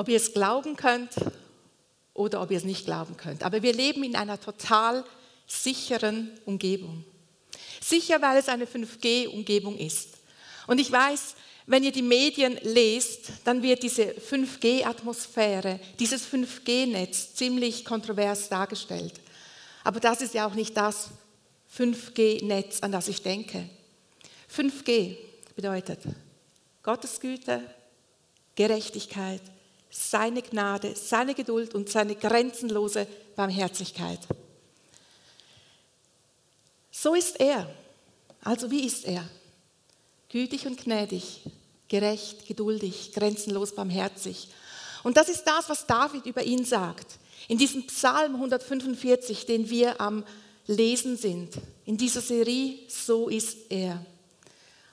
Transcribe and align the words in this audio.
ob 0.00 0.08
ihr 0.08 0.16
es 0.16 0.32
glauben 0.32 0.76
könnt 0.76 1.10
oder 2.14 2.40
ob 2.40 2.50
ihr 2.50 2.56
es 2.56 2.64
nicht 2.64 2.86
glauben 2.86 3.18
könnt. 3.18 3.42
Aber 3.42 3.60
wir 3.60 3.74
leben 3.74 4.02
in 4.02 4.16
einer 4.16 4.40
total 4.40 5.04
sicheren 5.46 6.30
Umgebung. 6.46 7.04
Sicher, 7.82 8.22
weil 8.22 8.38
es 8.38 8.48
eine 8.48 8.64
5G-Umgebung 8.64 9.76
ist. 9.76 10.08
Und 10.66 10.80
ich 10.80 10.90
weiß, 10.90 11.34
wenn 11.66 11.84
ihr 11.84 11.92
die 11.92 12.00
Medien 12.00 12.58
lest, 12.62 13.30
dann 13.44 13.62
wird 13.62 13.82
diese 13.82 14.04
5G-Atmosphäre, 14.04 15.78
dieses 15.98 16.26
5G-Netz 16.26 17.34
ziemlich 17.34 17.84
kontrovers 17.84 18.48
dargestellt. 18.48 19.20
Aber 19.84 20.00
das 20.00 20.22
ist 20.22 20.32
ja 20.32 20.46
auch 20.46 20.54
nicht 20.54 20.74
das 20.78 21.10
5G-Netz, 21.76 22.80
an 22.80 22.92
das 22.92 23.08
ich 23.08 23.20
denke. 23.20 23.68
5G 24.50 25.18
bedeutet 25.54 25.98
Gottes 26.82 27.20
Güte, 27.20 27.62
Gerechtigkeit, 28.54 29.42
seine 29.90 30.42
Gnade, 30.42 30.94
seine 30.94 31.34
Geduld 31.34 31.74
und 31.74 31.88
seine 31.88 32.14
grenzenlose 32.14 33.06
Barmherzigkeit. 33.36 34.20
So 36.90 37.14
ist 37.14 37.40
er. 37.40 37.68
Also 38.42 38.70
wie 38.70 38.86
ist 38.86 39.04
er? 39.04 39.28
Gütig 40.28 40.66
und 40.66 40.82
gnädig, 40.82 41.40
gerecht, 41.88 42.46
geduldig, 42.46 43.12
grenzenlos 43.12 43.74
barmherzig. 43.74 44.48
Und 45.02 45.16
das 45.16 45.28
ist 45.28 45.44
das, 45.44 45.68
was 45.68 45.86
David 45.86 46.26
über 46.26 46.42
ihn 46.42 46.64
sagt. 46.64 47.18
In 47.48 47.58
diesem 47.58 47.86
Psalm 47.86 48.34
145, 48.36 49.46
den 49.46 49.68
wir 49.70 50.00
am 50.00 50.24
Lesen 50.66 51.16
sind, 51.16 51.54
in 51.84 51.96
dieser 51.96 52.20
Serie, 52.20 52.78
so 52.88 53.28
ist 53.28 53.70
er. 53.70 54.04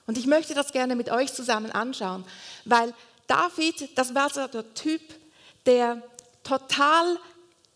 Und 0.06 0.18
ich 0.18 0.26
möchte 0.26 0.54
das 0.54 0.72
gerne 0.72 0.96
mit 0.96 1.10
euch 1.10 1.32
zusammen 1.32 1.70
anschauen, 1.70 2.24
weil 2.64 2.94
David, 3.28 3.96
das 3.96 4.14
war 4.14 4.30
so 4.30 4.44
der 4.48 4.74
Typ, 4.74 5.02
der 5.64 6.02
total 6.42 7.18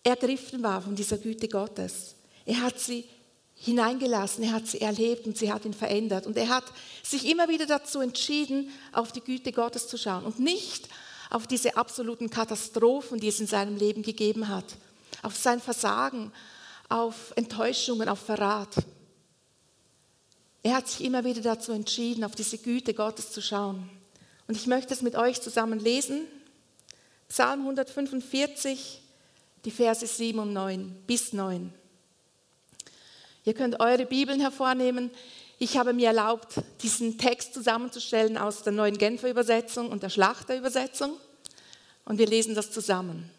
ergriffen 0.03 0.63
war 0.63 0.83
von 0.83 0.97
dieser 0.97 1.19
Güte 1.19 1.47
Gottes. 1.47 2.17
Er 2.45 2.61
hat 2.63 2.81
sie 2.81 3.05
hineingelassen, 3.55 4.43
er 4.43 4.53
hat 4.55 4.67
sie 4.67 4.81
erlebt 4.81 5.27
und 5.27 5.39
sie 5.39 5.53
hat 5.53 5.65
ihn 5.65 5.75
verändert. 5.75 6.27
Und 6.27 6.37
er 6.37 6.49
hat 6.49 6.65
sich 7.03 7.27
immer 7.27 7.49
wieder 7.49 7.67
dazu 7.67 8.01
entschieden, 8.01 8.71
auf 8.93 9.13
die 9.13 9.21
Güte 9.21 9.53
Gottes 9.53 9.87
zu 9.87 9.97
schauen 9.97 10.25
und 10.25 10.41
nicht 10.41 10.89
auf 11.31 11.47
diese 11.47 11.77
absoluten 11.77 12.29
Katastrophen, 12.29 13.21
die 13.21 13.29
es 13.29 13.39
in 13.39 13.47
seinem 13.47 13.77
Leben 13.77 14.03
gegeben 14.03 14.49
hat, 14.49 14.65
auf 15.23 15.37
sein 15.37 15.61
Versagen, 15.61 16.33
auf 16.89 17.33
Enttäuschungen, 17.37 18.09
auf 18.09 18.19
Verrat. 18.19 18.75
Er 20.63 20.77
hat 20.77 20.89
sich 20.89 21.05
immer 21.05 21.25
wieder 21.25 21.41
dazu 21.41 21.73
entschieden, 21.73 22.25
auf 22.25 22.35
diese 22.35 22.59
Güte 22.59 22.95
Gottes 22.95 23.31
zu 23.33 23.41
schauen. 23.41 23.89
Und 24.49 24.57
ich 24.57 24.67
möchte 24.67 24.93
es 24.93 25.03
mit 25.03 25.15
euch 25.17 25.41
zusammen 25.41 25.79
lesen. 25.79 26.27
Psalm 27.29 27.61
145, 27.61 29.01
die 29.65 29.71
Verse 29.71 30.07
7 30.07 30.39
und 30.39 30.53
9 30.53 30.97
bis 31.07 31.33
9. 31.33 31.73
Ihr 33.45 33.55
könnt 33.55 33.81
eure 33.81 34.07
Bibeln 34.07 34.41
hervornehmen. 34.41 35.11
Ich 35.59 35.77
habe 35.77 35.93
mir 35.93 36.09
erlaubt, 36.09 36.61
diesen 36.83 37.19
Text 37.19 37.55
zusammenzustellen 37.55 38.37
aus 38.37 38.63
der 38.63 38.73
neuen 38.73 38.99
Genfer 38.99 39.31
Übersetzung 39.31 39.91
und 39.91 40.03
der 40.03 40.11
Schlachter 40.11 40.57
Übersetzung. 40.57 41.17
Und 42.05 42.19
wir 42.19 42.27
lesen 42.27 42.55
das 42.55 42.71
zusammen. 42.71 43.31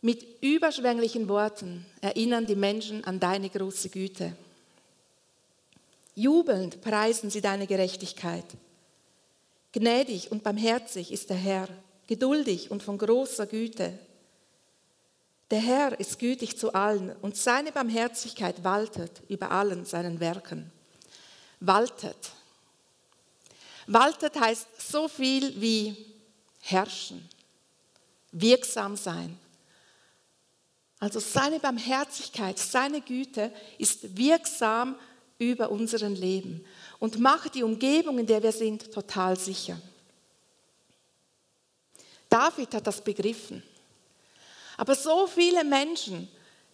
Mit 0.00 0.42
überschwänglichen 0.42 1.28
Worten 1.28 1.84
erinnern 2.00 2.46
die 2.46 2.54
Menschen 2.54 3.04
an 3.04 3.20
deine 3.20 3.50
große 3.50 3.88
Güte. 3.88 4.36
Jubelnd 6.14 6.80
preisen 6.80 7.30
sie 7.30 7.40
deine 7.40 7.66
Gerechtigkeit. 7.66 8.44
Gnädig 9.72 10.30
und 10.30 10.42
barmherzig 10.42 11.12
ist 11.12 11.30
der 11.30 11.36
Herr, 11.36 11.68
geduldig 12.06 12.70
und 12.70 12.82
von 12.82 12.98
großer 12.98 13.46
Güte. 13.46 13.98
Der 15.50 15.60
Herr 15.60 16.00
ist 16.00 16.18
gütig 16.18 16.58
zu 16.58 16.72
allen 16.72 17.14
und 17.22 17.36
seine 17.36 17.72
Barmherzigkeit 17.72 18.64
waltet 18.64 19.22
über 19.28 19.50
allen 19.50 19.84
seinen 19.84 20.18
Werken. 20.18 20.72
Waltet. 21.60 22.32
Waltet 23.86 24.38
heißt 24.38 24.66
so 24.90 25.06
viel 25.06 25.60
wie 25.60 25.96
herrschen, 26.60 27.28
wirksam 28.32 28.96
sein. 28.96 29.38
Also 30.98 31.20
seine 31.20 31.60
Barmherzigkeit, 31.60 32.58
seine 32.58 33.00
Güte 33.00 33.52
ist 33.78 34.16
wirksam 34.16 34.96
über 35.38 35.70
unseren 35.70 36.16
Leben 36.16 36.64
und 36.98 37.18
macht 37.18 37.54
die 37.54 37.62
Umgebung, 37.62 38.18
in 38.18 38.26
der 38.26 38.42
wir 38.42 38.52
sind, 38.52 38.92
total 38.92 39.38
sicher. 39.38 39.80
David 42.28 42.74
hat 42.74 42.86
das 42.86 43.02
begriffen. 43.02 43.62
Aber 44.76 44.94
so 44.94 45.26
viele 45.26 45.64
Menschen 45.64 46.28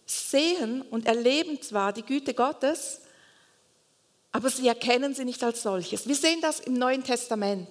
sehen 0.07 0.83
und 0.83 1.07
erleben 1.07 1.61
zwar 1.63 1.93
die 1.93 2.03
Güte 2.03 2.35
Gottes, 2.35 3.01
aber 4.33 4.51
sie 4.51 4.67
erkennen 4.67 5.15
sie 5.15 5.25
nicht 5.25 5.45
als 5.45 5.63
solches. 5.63 6.07
Wir 6.09 6.17
sehen 6.17 6.41
das 6.41 6.61
im 6.61 6.75
Neuen 6.75 7.05
Testament, 7.05 7.69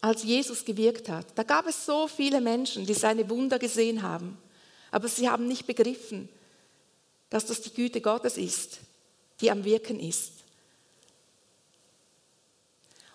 als 0.00 0.22
Jesus 0.22 0.64
gewirkt 0.64 1.08
hat. 1.08 1.26
Da 1.34 1.42
gab 1.42 1.66
es 1.66 1.84
so 1.84 2.08
viele 2.08 2.40
Menschen, 2.40 2.86
die 2.86 2.94
seine 2.94 3.28
Wunder 3.28 3.58
gesehen 3.58 4.02
haben, 4.02 4.38
aber 4.90 5.08
sie 5.08 5.28
haben 5.28 5.46
nicht 5.46 5.66
begriffen, 5.66 6.28
dass 7.30 7.44
das 7.44 7.60
die 7.60 7.74
Güte 7.74 8.00
Gottes 8.00 8.38
ist, 8.38 8.78
die 9.40 9.50
am 9.50 9.64
Wirken 9.64 10.00
ist. 10.00 10.37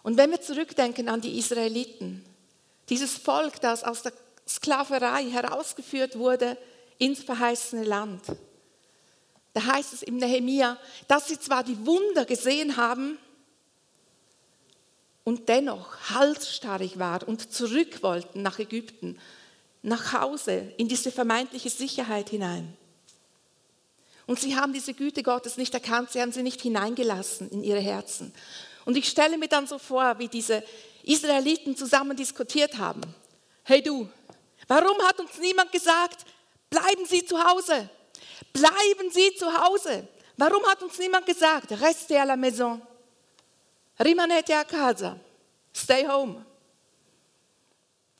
Und 0.03 0.17
wenn 0.17 0.31
wir 0.31 0.41
zurückdenken 0.41 1.09
an 1.09 1.21
die 1.21 1.39
Israeliten, 1.39 2.23
dieses 2.89 3.17
Volk, 3.17 3.61
das 3.61 3.83
aus 3.83 4.03
der 4.03 4.13
Sklaverei 4.47 5.29
herausgeführt 5.29 6.17
wurde 6.17 6.57
ins 6.97 7.23
verheißene 7.23 7.85
Land. 7.85 8.23
Da 9.53 9.65
heißt 9.65 9.93
es 9.93 10.03
im 10.03 10.17
Nehemia, 10.17 10.77
dass 11.07 11.27
sie 11.27 11.39
zwar 11.39 11.63
die 11.63 11.85
Wunder 11.85 12.25
gesehen 12.25 12.75
haben 12.75 13.17
und 15.23 15.47
dennoch 15.47 16.09
halsstarrig 16.09 16.99
waren 16.99 17.27
und 17.27 17.53
zurück 17.53 18.03
wollten 18.03 18.41
nach 18.41 18.59
Ägypten, 18.59 19.17
nach 19.81 20.13
Hause, 20.13 20.73
in 20.77 20.87
diese 20.87 21.11
vermeintliche 21.11 21.69
Sicherheit 21.69 22.29
hinein. 22.29 22.75
Und 24.25 24.39
sie 24.39 24.55
haben 24.55 24.73
diese 24.73 24.93
Güte 24.93 25.23
Gottes 25.23 25.57
nicht 25.57 25.73
erkannt, 25.73 26.11
sie 26.11 26.21
haben 26.21 26.31
sie 26.31 26.43
nicht 26.43 26.61
hineingelassen 26.61 27.49
in 27.49 27.63
ihre 27.63 27.81
Herzen. 27.81 28.33
Und 28.85 28.97
ich 28.97 29.07
stelle 29.07 29.37
mir 29.37 29.47
dann 29.47 29.67
so 29.67 29.77
vor, 29.77 30.19
wie 30.19 30.27
diese 30.27 30.63
Israeliten 31.03 31.75
zusammen 31.75 32.15
diskutiert 32.15 32.77
haben. 32.77 33.01
Hey 33.63 33.81
du, 33.81 34.09
Warum 34.67 35.01
hat 35.01 35.19
uns 35.19 35.37
niemand 35.39 35.71
gesagt, 35.71 36.25
bleiben 36.69 37.05
Sie 37.05 37.25
zu 37.25 37.37
Hause? 37.37 37.89
Bleiben 38.51 39.11
Sie 39.11 39.33
zu 39.35 39.45
Hause. 39.45 40.07
Warum 40.37 40.63
hat 40.65 40.81
uns 40.81 40.97
niemand 40.97 41.25
gesagt, 41.25 41.71
restez 41.71 42.17
à 42.17 42.25
la 42.25 42.35
maison? 42.35 42.81
Rimanete 43.99 44.55
a 44.55 44.63
casa. 44.63 45.19
Stay 45.75 46.07
home. 46.07 46.43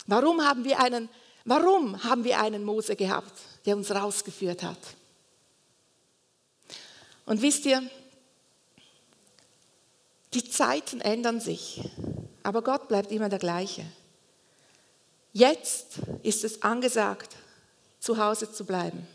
Warum 0.06 0.42
haben 0.44 0.64
wir 0.64 0.80
einen, 0.80 1.10
warum 1.46 2.04
haben 2.04 2.24
wir 2.24 2.40
einen 2.40 2.64
Mose 2.64 2.96
gehabt, 2.96 3.34
der 3.66 3.76
uns 3.76 3.90
rausgeführt 3.90 4.64
hat? 4.64 4.78
Und 7.26 7.42
wisst 7.42 7.66
ihr, 7.66 7.90
die 10.34 10.50
Zeiten 10.50 11.02
ändern 11.02 11.40
sich, 11.40 11.82
aber 12.44 12.62
Gott 12.62 12.88
bleibt 12.88 13.12
immer 13.12 13.30
der 13.30 13.40
gleiche. 13.40 13.86
Jetzt 15.32 16.00
ist 16.22 16.44
es 16.44 16.62
angesagt, 16.62 17.36
zu 18.00 18.18
Hause 18.18 18.52
zu 18.52 18.66
bleiben. 18.66 19.08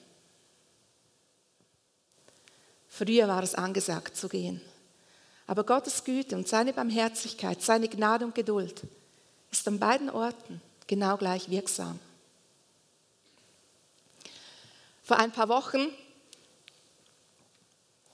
Früher 2.89 3.29
war 3.29 3.43
es 3.43 3.55
angesagt 3.55 4.17
zu 4.17 4.29
gehen. 4.29 4.61
Aber 5.47 5.65
Gottes 5.65 6.05
Güte 6.05 6.37
und 6.37 6.49
seine 6.49 6.73
Barmherzigkeit, 6.73 7.63
seine 7.63 7.89
Gnade 7.89 8.25
und 8.25 8.35
Geduld 8.35 8.83
ist 9.51 9.67
an 9.69 9.79
beiden 9.79 10.11
Orten 10.11 10.61
genau 10.87 11.17
gleich 11.17 11.49
wirksam. 11.51 11.99
Vor 15.05 15.19
ein 15.19 15.33
paar 15.33 15.49
Wochen, 15.49 15.89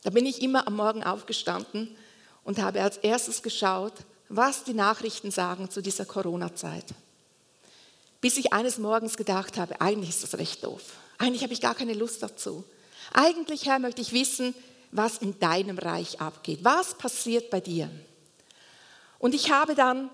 da 0.03 0.11
bin 0.11 0.27
ich 0.27 0.43
immer 0.43 0.67
am 0.67 0.77
Morgen 0.77 1.03
aufgestanden 1.03 1.97
und 2.45 2.61
habe 2.61 2.83
als 2.83 2.99
erstes 2.99 3.43
geschaut, 3.43 3.95
was 4.29 4.65
die 4.65 4.75
Nachrichten 4.75 5.31
sagen 5.31 5.71
zu 5.71 5.81
dieser 5.81 6.05
Corona-Zeit 6.05 6.95
bis 8.25 8.39
ich 8.39 8.55
eines 8.55 8.79
Morgens 8.79 9.19
gedacht 9.19 9.59
habe, 9.59 9.79
eigentlich 9.83 10.09
ist 10.09 10.23
das 10.23 10.39
recht 10.39 10.65
doof. 10.65 10.81
Eigentlich 11.19 11.43
habe 11.43 11.53
ich 11.53 11.61
gar 11.61 11.75
keine 11.75 11.93
Lust 11.93 12.23
dazu. 12.23 12.65
Eigentlich, 13.13 13.67
Herr, 13.67 13.79
möchte 13.79 14.01
ich 14.01 14.15
wissen, 14.15 14.55
was 14.93 15.19
in 15.19 15.39
deinem 15.39 15.77
Reich 15.77 16.23
abgeht. 16.23 16.61
Was 16.63 16.97
passiert 16.97 17.51
bei 17.51 17.61
dir? 17.61 17.91
Und 19.19 19.35
ich 19.35 19.51
habe 19.51 19.75
dann 19.75 20.09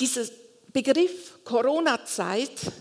diesen 0.00 0.28
Begriff 0.72 1.44
Corona-Zeit 1.44 2.72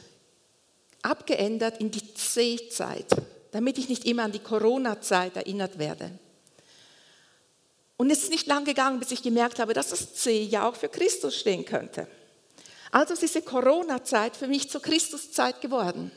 abgeändert 1.03 1.79
in 1.79 1.91
die 1.91 2.15
C-Zeit, 2.15 3.05
damit 3.51 3.77
ich 3.77 3.89
nicht 3.89 4.05
immer 4.05 4.23
an 4.23 4.31
die 4.31 4.39
Corona-Zeit 4.39 5.35
erinnert 5.35 5.77
werde. 5.77 6.09
Und 7.97 8.09
es 8.09 8.23
ist 8.23 8.29
nicht 8.29 8.47
lang 8.47 8.65
gegangen, 8.65 8.99
bis 8.99 9.11
ich 9.11 9.23
gemerkt 9.23 9.59
habe, 9.59 9.73
dass 9.73 9.89
das 9.89 10.15
C 10.15 10.43
ja 10.43 10.67
auch 10.67 10.75
für 10.75 10.89
Christus 10.89 11.35
stehen 11.35 11.65
könnte. 11.65 12.07
Also 12.91 13.13
ist 13.13 13.23
diese 13.23 13.41
Corona-Zeit 13.41 14.35
für 14.35 14.47
mich 14.47 14.69
zur 14.69 14.81
Christuszeit 14.81 15.61
geworden. 15.61 16.11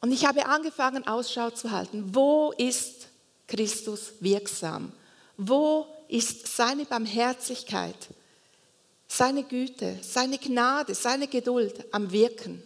Und 0.00 0.12
ich 0.12 0.26
habe 0.26 0.46
angefangen, 0.46 1.06
Ausschau 1.06 1.50
zu 1.50 1.70
halten. 1.70 2.14
Wo 2.14 2.52
ist 2.56 3.08
Christus 3.46 4.12
wirksam? 4.20 4.92
Wo 5.36 5.86
ist 6.08 6.46
seine 6.56 6.84
Barmherzigkeit, 6.84 7.96
seine 9.06 9.44
Güte, 9.44 9.98
seine 10.02 10.38
Gnade, 10.38 10.94
seine 10.94 11.26
Geduld 11.26 11.84
am 11.92 12.12
Wirken? 12.12 12.62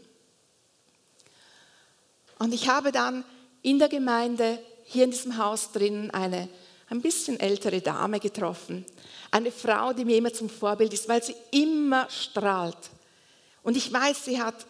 Und 2.38 2.52
ich 2.52 2.68
habe 2.68 2.92
dann 2.92 3.24
in 3.62 3.78
der 3.78 3.88
Gemeinde, 3.88 4.58
hier 4.84 5.04
in 5.04 5.10
diesem 5.10 5.38
Haus 5.38 5.72
drinnen, 5.72 6.10
eine 6.10 6.48
ein 6.92 7.00
bisschen 7.00 7.40
ältere 7.40 7.80
Dame 7.80 8.20
getroffen. 8.20 8.84
Eine 9.30 9.50
Frau, 9.50 9.94
die 9.94 10.04
mir 10.04 10.18
immer 10.18 10.32
zum 10.32 10.50
Vorbild 10.50 10.92
ist, 10.92 11.08
weil 11.08 11.22
sie 11.22 11.34
immer 11.50 12.06
strahlt. 12.10 12.90
Und 13.62 13.78
ich 13.78 13.90
weiß, 13.90 14.26
sie 14.26 14.40
hat 14.40 14.66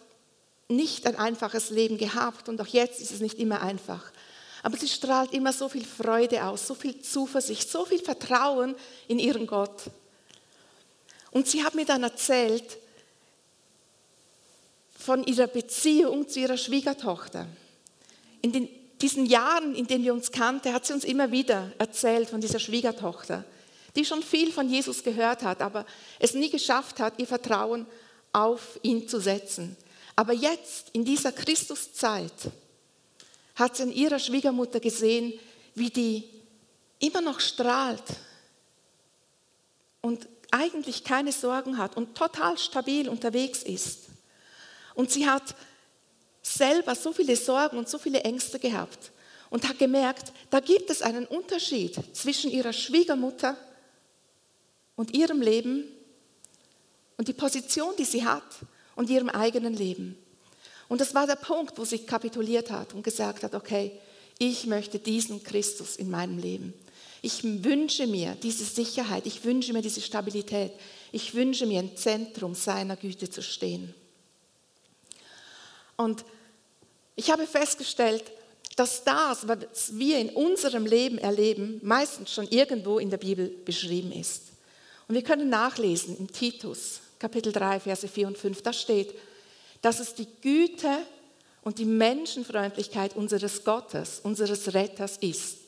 nicht 0.69 1.05
ein 1.05 1.17
einfaches 1.17 1.71
Leben 1.71 1.99
gehabt 1.99 2.49
und 2.49 2.61
auch 2.61 2.67
jetzt 2.69 3.01
ist 3.01 3.11
es 3.11 3.21
nicht 3.21 3.41
immer 3.41 3.61
einfach. 3.61 4.13
Aber 4.63 4.77
sie 4.77 4.87
strahlt 4.87 5.33
immer 5.33 5.53
so 5.53 5.69
viel 5.69 5.85
Freude 5.85 6.45
aus, 6.45 6.69
so 6.69 6.75
viel 6.77 7.01
Zuversicht, 7.03 7.69
so 7.69 7.85
viel 7.85 8.01
Vertrauen 8.01 8.77
in 9.09 9.19
ihren 9.19 9.49
Gott. 9.49 9.91
Und 11.33 11.49
sie 11.49 11.65
hat 11.65 11.75
mir 11.75 11.85
dann 11.85 12.05
erzählt 12.05 12.79
von 14.97 15.25
ihrer 15.25 15.49
Beziehung 15.49 16.29
zu 16.29 16.39
ihrer 16.39 16.57
Schwiegertochter. 16.57 17.49
In 18.43 18.53
den, 18.53 18.69
diesen 19.03 19.27
Jahren, 19.27 19.75
in 19.75 19.87
denen 19.87 20.05
wir 20.05 20.15
uns 20.15 20.31
kannten, 20.31 20.73
hat 20.73 20.87
sie 20.87 20.93
uns 20.93 21.05
immer 21.05 21.31
wieder 21.31 21.73
erzählt 21.79 22.31
von 22.31 22.41
dieser 22.41 22.61
Schwiegertochter, 22.61 23.45
die 23.97 24.05
schon 24.05 24.23
viel 24.23 24.53
von 24.53 24.69
Jesus 24.69 25.03
gehört 25.03 25.43
hat, 25.43 25.61
aber 25.61 25.85
es 26.19 26.35
nie 26.35 26.49
geschafft 26.49 27.01
hat, 27.01 27.19
ihr 27.19 27.27
Vertrauen 27.27 27.87
auf 28.33 28.79
ihn 28.83 29.09
zu 29.09 29.21
setzen. 29.21 29.77
Aber 30.17 30.33
jetzt, 30.33 30.91
in 30.93 31.05
dieser 31.05 31.33
Christuszeit, 31.33 32.33
hat 33.57 33.77
sie 33.77 33.83
in 33.83 33.93
ihrer 33.93 34.19
Schwiegermutter 34.19 34.81
gesehen, 34.81 35.35
wie 35.75 35.91
die 35.91 36.25
immer 36.99 37.21
noch 37.21 37.41
strahlt 37.41 38.05
und 40.01 40.29
eigentlich 40.51 41.05
keine 41.05 41.33
Sorgen 41.33 41.79
hat 41.79 41.97
und 41.97 42.15
total 42.15 42.59
stabil 42.59 43.09
unterwegs 43.09 43.63
ist. 43.63 44.01
Und 44.95 45.11
sie 45.11 45.29
hat 45.29 45.55
selber 46.43 46.94
so 46.94 47.12
viele 47.12 47.37
Sorgen 47.37 47.79
und 47.79 47.89
so 47.89 47.99
viele 47.99 48.21
Ängste 48.21 48.59
gehabt 48.59 49.12
und 49.50 49.69
hat 49.69 49.79
gemerkt, 49.79 50.33
da 50.50 50.61
gibt 50.61 50.91
es 50.91 51.03
einen 51.03 51.27
Unterschied 51.27 51.97
zwischen 52.12 52.50
ihrer 52.50 52.73
Schwiegermutter 52.73 53.56
und 54.97 55.15
ihrem 55.15 55.41
Leben 55.41 55.85
und 57.17 57.29
die 57.29 57.33
Position, 57.33 57.94
die 57.97 58.05
sie 58.05 58.25
hat 58.25 58.43
und 58.97 59.09
ihrem 59.09 59.29
eigenen 59.29 59.75
Leben. 59.75 60.17
Und 60.89 61.00
das 61.00 61.15
war 61.15 61.27
der 61.27 61.37
Punkt, 61.37 61.79
wo 61.79 61.85
sie 61.85 62.00
kapituliert 62.00 62.71
hat 62.71 62.93
und 62.93 63.03
gesagt 63.03 63.44
hat, 63.44 63.55
okay, 63.55 63.93
ich 64.39 64.67
möchte 64.67 64.99
diesen 64.99 65.43
Christus 65.43 65.97
in 65.97 66.11
meinem 66.11 66.39
Leben. 66.39 66.75
Ich 67.23 67.44
wünsche 67.44 68.06
mir 68.06 68.37
diese 68.43 68.65
Sicherheit, 68.65 69.27
ich 69.27 69.44
wünsche 69.44 69.73
mir 69.73 69.83
diese 69.83 70.00
Stabilität, 70.00 70.73
ich 71.12 71.35
wünsche 71.35 71.67
mir 71.67 71.81
im 71.81 71.97
Zentrum 71.97 72.55
seiner 72.55 72.97
Güte 72.97 73.31
zu 73.31 73.43
stehen. 73.43 73.94
Und 75.97 76.25
ich 77.17 77.31
habe 77.31 77.47
festgestellt, 77.47 78.25
dass 78.77 79.05
das, 79.05 79.47
was 79.47 79.99
wir 79.99 80.19
in 80.19 80.31
unserem 80.31 80.87
Leben 80.87 81.19
erleben, 81.19 81.81
meistens 81.83 82.33
schon 82.33 82.49
irgendwo 82.49 82.99
in 82.99 83.11
der 83.11 83.19
Bibel 83.19 83.49
beschrieben 83.49 84.12
ist. 84.12 84.44
Und 85.09 85.15
wir 85.15 85.23
können 85.23 85.50
nachlesen 85.50 86.17
in 86.17 86.29
Titus, 86.29 87.00
Kapitel 87.19 87.53
3, 87.53 87.81
Verse 87.81 88.09
4 88.09 88.29
und 88.29 88.39
5, 88.39 88.62
da 88.62 88.73
steht, 88.73 89.15
dass 89.83 90.00
es 90.00 90.15
die 90.15 90.29
Güte 90.41 91.06
und 91.62 91.79
die 91.79 91.85
Menschenfreundlichkeit 91.85 93.15
unseres 93.15 93.62
Gottes, 93.62 94.21
unseres 94.23 94.73
Retters 94.73 95.19
ist, 95.19 95.59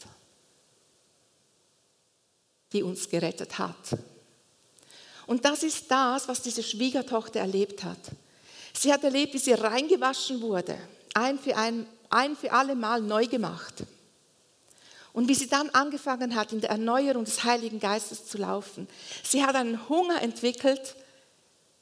die 2.72 2.82
uns 2.82 3.08
gerettet 3.08 3.58
hat. 3.58 3.98
Und 5.26 5.44
das 5.44 5.62
ist 5.62 5.90
das, 5.90 6.28
was 6.28 6.42
diese 6.42 6.62
Schwiegertochter 6.62 7.40
erlebt 7.40 7.84
hat. 7.84 7.98
Sie 8.76 8.92
hat 8.92 9.04
erlebt, 9.04 9.34
wie 9.34 9.38
sie 9.38 9.52
reingewaschen 9.52 10.40
wurde, 10.40 10.76
ein 11.14 11.38
für, 11.38 11.56
ein, 11.56 11.86
ein 12.10 12.36
für 12.36 12.52
alle 12.52 12.74
Mal 12.74 13.00
neu 13.00 13.26
gemacht. 13.26 13.84
Und 15.12 15.28
wie 15.28 15.34
sie 15.34 15.48
dann 15.48 15.70
angefangen 15.70 16.34
hat, 16.34 16.52
in 16.52 16.60
der 16.60 16.70
Erneuerung 16.70 17.24
des 17.24 17.44
Heiligen 17.44 17.78
Geistes 17.78 18.26
zu 18.26 18.36
laufen. 18.38 18.88
Sie 19.22 19.44
hat 19.44 19.54
einen 19.54 19.88
Hunger 19.88 20.20
entwickelt 20.20 20.96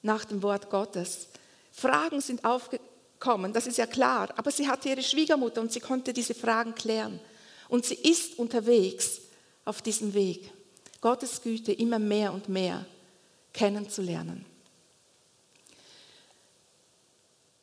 nach 0.03 0.27
dem 0.27 0.43
Wort 0.43 0.69
Gottes. 0.69 1.29
Fragen 1.73 2.21
sind 2.21 2.45
aufgekommen, 2.45 3.55
das 3.55 3.67
ist 3.67 3.79
ja 3.79 3.87
klar, 3.87 4.29
aber 4.37 4.51
sie 4.51 4.69
hatte 4.69 4.91
ihre 4.91 5.03
Schwiegermutter 5.03 5.63
und 5.63 5.73
sie 5.73 5.81
konnte 5.81 6.13
diese 6.13 6.35
Fragen 6.35 6.75
klären. 6.75 7.21
Und 7.69 7.87
sie 7.87 7.95
ist 7.95 8.39
unterwegs 8.39 9.23
auf 9.65 9.81
diesem 9.81 10.13
Weg, 10.13 10.53
Gottes 11.01 11.41
Güte 11.41 11.73
immer 11.73 11.99
mehr 11.99 12.35
und 12.35 12.51
mehr 12.51 12.85
kennenzulernen. 13.55 14.45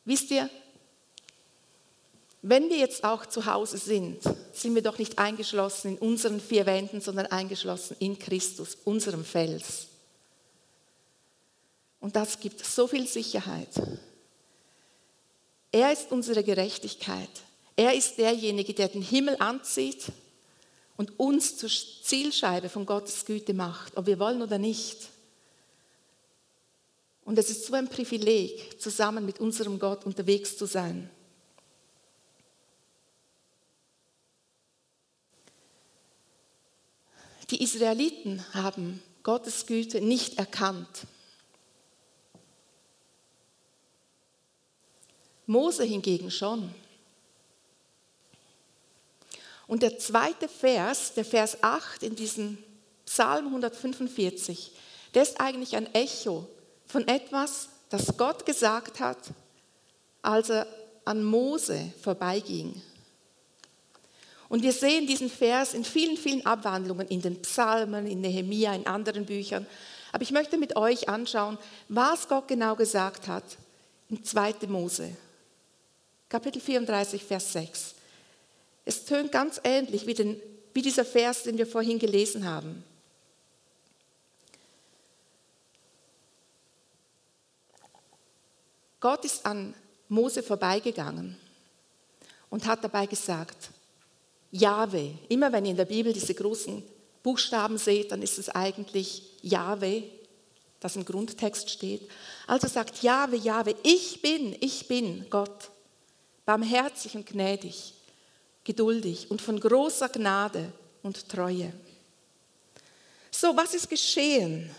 Wisst 0.06 0.32
ihr, 0.32 0.50
wenn 2.42 2.70
wir 2.70 2.78
jetzt 2.78 3.04
auch 3.04 3.26
zu 3.26 3.46
Hause 3.46 3.78
sind, 3.78 4.22
sind 4.54 4.74
wir 4.74 4.82
doch 4.82 4.98
nicht 4.98 5.20
eingeschlossen 5.20 5.92
in 5.94 5.98
unseren 5.98 6.40
vier 6.40 6.66
Wänden, 6.66 7.02
sondern 7.02 7.28
eingeschlossen 7.28 7.98
in 8.00 8.18
Christus, 8.18 8.78
unserem 8.86 9.26
Fels. 9.26 9.88
Und 12.00 12.16
das 12.16 12.40
gibt 12.40 12.66
so 12.66 12.88
viel 12.88 13.08
Sicherheit. 13.08 13.70
Er 15.72 15.92
ist 15.92 16.12
unsere 16.12 16.44
Gerechtigkeit. 16.44 17.30
Er 17.76 17.94
ist 17.94 18.18
derjenige, 18.18 18.74
der 18.74 18.88
den 18.88 19.02
Himmel 19.02 19.36
anzieht 19.40 20.06
und 20.98 21.20
uns 21.20 21.58
zur 21.58 21.70
Zielscheibe 21.70 22.70
von 22.70 22.86
Gottes 22.86 23.26
Güte 23.26 23.54
macht, 23.54 23.96
ob 23.98 24.06
wir 24.06 24.20
wollen 24.20 24.42
oder 24.42 24.58
nicht. 24.58 25.10
Und 27.30 27.38
es 27.38 27.52
ist 27.52 27.68
so 27.68 27.76
ein 27.76 27.88
Privileg, 27.88 28.82
zusammen 28.82 29.24
mit 29.24 29.40
unserem 29.40 29.78
Gott 29.78 30.04
unterwegs 30.04 30.58
zu 30.58 30.66
sein. 30.66 31.12
Die 37.52 37.62
Israeliten 37.62 38.44
haben 38.56 39.04
Gottes 39.22 39.68
Güte 39.68 40.02
nicht 40.02 40.40
erkannt. 40.40 41.06
Mose 45.46 45.84
hingegen 45.84 46.32
schon. 46.32 46.74
Und 49.68 49.84
der 49.84 50.00
zweite 50.00 50.50
Vers, 50.50 51.14
der 51.14 51.26
Vers 51.26 51.62
8 51.62 52.02
in 52.02 52.16
diesem 52.16 52.58
Psalm 53.06 53.46
145, 53.46 54.72
der 55.14 55.22
ist 55.22 55.40
eigentlich 55.40 55.76
ein 55.76 55.94
Echo 55.94 56.50
von 56.90 57.08
etwas, 57.08 57.70
das 57.90 58.18
Gott 58.18 58.46
gesagt 58.46 59.00
hat, 59.00 59.18
als 60.22 60.50
er 60.50 60.68
an 61.06 61.24
Mose 61.24 61.94
vorbeiging. 62.02 62.82
Und 64.50 64.64
wir 64.64 64.74
sehen 64.74 65.08
diesen 65.08 65.30
Vers 65.30 65.74
in 65.74 65.86
vielen, 65.86 66.18
vielen 66.18 66.46
Abwandlungen, 66.46 67.08
in 67.08 67.22
den 67.22 67.42
Psalmen, 67.42 68.06
in 68.08 68.20
Nehemia, 68.20 68.74
in 68.74 68.88
anderen 68.88 69.26
Büchern. 69.26 69.66
Aber 70.12 70.24
ich 70.24 70.32
möchte 70.32 70.58
mit 70.58 70.76
euch 70.76 71.08
anschauen, 71.08 71.58
was 71.88 72.28
Gott 72.28 72.48
genau 72.48 72.76
gesagt 72.76 73.28
hat 73.28 73.44
in 74.10 74.26
2. 74.26 74.56
Mose 74.68 75.16
Kapitel 76.30 76.62
34, 76.62 77.24
Vers 77.24 77.54
6. 77.54 77.96
Es 78.86 79.06
tönt 79.06 79.32
ganz 79.32 79.60
ähnlich 79.64 80.06
wie, 80.06 80.14
den, 80.14 80.40
wie 80.76 80.84
dieser 80.84 81.04
Vers, 81.04 81.44
den 81.44 81.58
wir 81.58 81.66
vorhin 81.66 81.98
gelesen 81.98 82.46
haben. 82.46 82.84
Gott 89.00 89.26
ist 89.26 89.46
an 89.46 89.74
Mose 90.08 90.44
vorbeigegangen 90.44 91.38
und 92.50 92.66
hat 92.66 92.84
dabei 92.84 93.06
gesagt, 93.06 93.70
Jahwe. 94.52 95.14
Immer 95.30 95.52
wenn 95.52 95.66
ihr 95.66 95.72
in 95.72 95.78
der 95.78 95.86
Bibel 95.86 96.12
diese 96.12 96.34
großen 96.34 96.84
Buchstaben 97.22 97.78
seht, 97.78 98.12
dann 98.12 98.22
ist 98.22 98.40
es 98.40 98.50
eigentlich 98.50 99.24
Jahwe, 99.42 100.04
das 100.80 100.96
im 100.96 101.06
Grundtext 101.06 101.70
steht. 101.70 102.10
Also 102.48 102.68
sagt 102.68 103.04
Jahwe, 103.04 103.36
Jahwe, 103.36 103.76
ich 103.84 104.22
bin, 104.22 104.56
ich 104.60 104.88
bin 104.88 105.26
Gott 105.30 105.70
barmherzig 106.46 107.16
und 107.16 107.26
gnädig, 107.26 107.94
geduldig 108.64 109.30
und 109.30 109.42
von 109.42 109.60
großer 109.60 110.10
Gnade 110.10 110.72
und 111.04 111.30
Treue. 111.30 111.72
So, 113.30 113.56
was 113.56 113.74
ist 113.74 113.90
geschehen? 113.90 114.74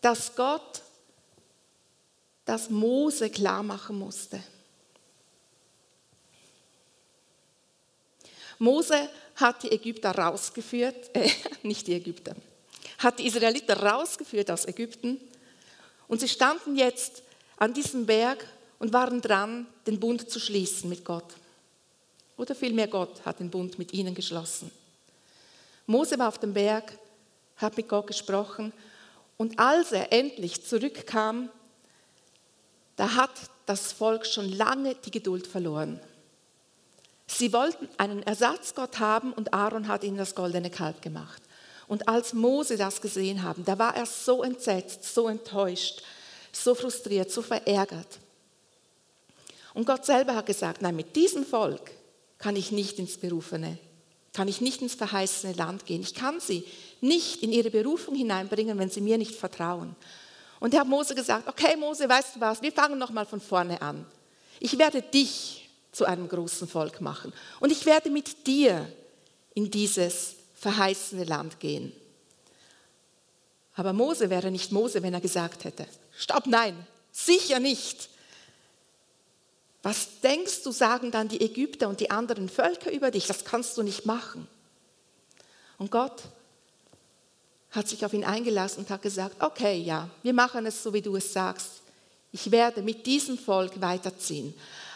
Dass 0.00 0.34
Gott 0.36 0.82
das 2.46 2.70
Mose 2.70 3.28
klar 3.28 3.62
machen 3.62 3.98
musste. 3.98 4.42
Mose 8.58 9.10
hat 9.34 9.62
die 9.62 9.72
Ägypter 9.72 10.12
rausgeführt, 10.12 11.14
äh, 11.14 11.28
nicht 11.62 11.86
die 11.86 11.94
Ägypter, 11.94 12.34
hat 12.98 13.18
die 13.18 13.26
Israeliten 13.26 13.72
rausgeführt 13.72 14.50
aus 14.50 14.64
Ägypten 14.64 15.20
Und 16.08 16.20
sie 16.20 16.28
standen 16.28 16.76
jetzt 16.76 17.22
an 17.58 17.74
diesem 17.74 18.06
Berg 18.06 18.46
und 18.78 18.92
waren 18.92 19.20
dran, 19.20 19.66
den 19.86 19.98
Bund 20.00 20.30
zu 20.30 20.38
schließen 20.38 20.88
mit 20.88 21.04
Gott. 21.04 21.34
Oder 22.36 22.54
vielmehr 22.54 22.88
Gott 22.88 23.24
hat 23.24 23.40
den 23.40 23.50
Bund 23.50 23.78
mit 23.78 23.92
ihnen 23.92 24.14
geschlossen. 24.14 24.70
Mose 25.86 26.18
war 26.18 26.28
auf 26.28 26.38
dem 26.38 26.54
Berg, 26.54 26.98
hat 27.56 27.76
mit 27.76 27.88
Gott 27.88 28.06
gesprochen 28.06 28.72
und 29.36 29.58
als 29.58 29.92
er 29.92 30.12
endlich 30.12 30.64
zurückkam, 30.64 31.50
da 32.96 33.14
hat 33.14 33.30
das 33.66 33.92
Volk 33.92 34.26
schon 34.26 34.50
lange 34.50 34.94
die 34.94 35.10
Geduld 35.10 35.46
verloren. 35.46 36.00
Sie 37.26 37.52
wollten 37.52 37.88
einen 37.98 38.22
Ersatzgott 38.22 38.98
haben 39.00 39.32
und 39.32 39.52
Aaron 39.52 39.88
hat 39.88 40.04
ihnen 40.04 40.16
das 40.16 40.34
goldene 40.34 40.70
Kalb 40.70 41.02
gemacht. 41.02 41.42
Und 41.88 42.08
als 42.08 42.32
Mose 42.32 42.76
das 42.76 43.00
gesehen 43.00 43.42
haben, 43.42 43.64
da 43.64 43.78
war 43.78 43.96
er 43.96 44.06
so 44.06 44.42
entsetzt, 44.42 45.04
so 45.14 45.28
enttäuscht, 45.28 46.02
so 46.52 46.74
frustriert, 46.74 47.30
so 47.30 47.42
verärgert. 47.42 48.18
Und 49.74 49.86
Gott 49.86 50.06
selber 50.06 50.34
hat 50.34 50.46
gesagt, 50.46 50.82
nein, 50.82 50.96
mit 50.96 51.14
diesem 51.14 51.44
Volk 51.44 51.90
kann 52.38 52.56
ich 52.56 52.72
nicht 52.72 52.98
ins 52.98 53.18
Berufene, 53.18 53.78
kann 54.32 54.48
ich 54.48 54.60
nicht 54.60 54.82
ins 54.82 54.94
verheißene 54.94 55.52
Land 55.52 55.86
gehen. 55.86 56.00
Ich 56.00 56.14
kann 56.14 56.40
sie 56.40 56.64
nicht 57.00 57.42
in 57.42 57.52
ihre 57.52 57.70
Berufung 57.70 58.14
hineinbringen, 58.14 58.78
wenn 58.78 58.90
sie 58.90 59.00
mir 59.00 59.18
nicht 59.18 59.34
vertrauen. 59.34 59.94
Und 60.60 60.74
er 60.74 60.80
hat 60.80 60.88
Mose 60.88 61.14
gesagt, 61.14 61.48
okay 61.48 61.76
Mose, 61.76 62.08
weißt 62.08 62.36
du 62.36 62.40
was, 62.40 62.62
wir 62.62 62.72
fangen 62.72 62.98
nochmal 62.98 63.26
von 63.26 63.40
vorne 63.40 63.80
an. 63.82 64.06
Ich 64.60 64.78
werde 64.78 65.02
dich 65.02 65.68
zu 65.92 66.04
einem 66.04 66.28
großen 66.28 66.68
Volk 66.68 67.00
machen 67.00 67.32
und 67.60 67.70
ich 67.70 67.86
werde 67.86 68.10
mit 68.10 68.46
dir 68.46 68.90
in 69.54 69.70
dieses 69.70 70.36
verheißene 70.54 71.24
Land 71.24 71.60
gehen. 71.60 71.92
Aber 73.74 73.92
Mose 73.92 74.30
wäre 74.30 74.50
nicht 74.50 74.72
Mose, 74.72 75.02
wenn 75.02 75.14
er 75.14 75.20
gesagt 75.20 75.64
hätte, 75.64 75.86
stopp, 76.16 76.46
nein, 76.46 76.86
sicher 77.12 77.60
nicht. 77.60 78.08
Was 79.82 80.20
denkst 80.20 80.62
du, 80.64 80.72
sagen 80.72 81.10
dann 81.10 81.28
die 81.28 81.40
Ägypter 81.40 81.88
und 81.88 82.00
die 82.00 82.10
anderen 82.10 82.48
Völker 82.48 82.90
über 82.90 83.10
dich? 83.10 83.26
Das 83.26 83.44
kannst 83.44 83.76
du 83.76 83.82
nicht 83.82 84.04
machen. 84.04 84.48
Und 85.78 85.90
Gott 85.90 86.22
hat 87.76 87.88
sich 87.88 88.04
auf 88.04 88.12
ihn 88.12 88.24
eingelassen 88.24 88.80
und 88.80 88.90
hat 88.90 89.02
gesagt, 89.02 89.42
okay, 89.42 89.78
ja, 89.78 90.08
wir 90.22 90.32
machen 90.32 90.66
es 90.66 90.82
so, 90.82 90.92
wie 90.92 91.02
du 91.02 91.16
es 91.16 91.32
sagst. 91.32 91.82
Ich 92.32 92.50
werde 92.50 92.82
mit 92.82 93.06
diesem 93.06 93.38
Volk 93.38 93.80
weiterziehen. 93.80 94.54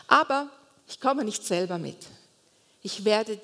Aber 0.09 0.49
ich 0.89 1.01
komme 1.01 1.25
nicht 1.25 1.45
selber 1.45 1.79
mit. 1.79 1.97
Ich 2.83 3.05
werde 3.05 3.39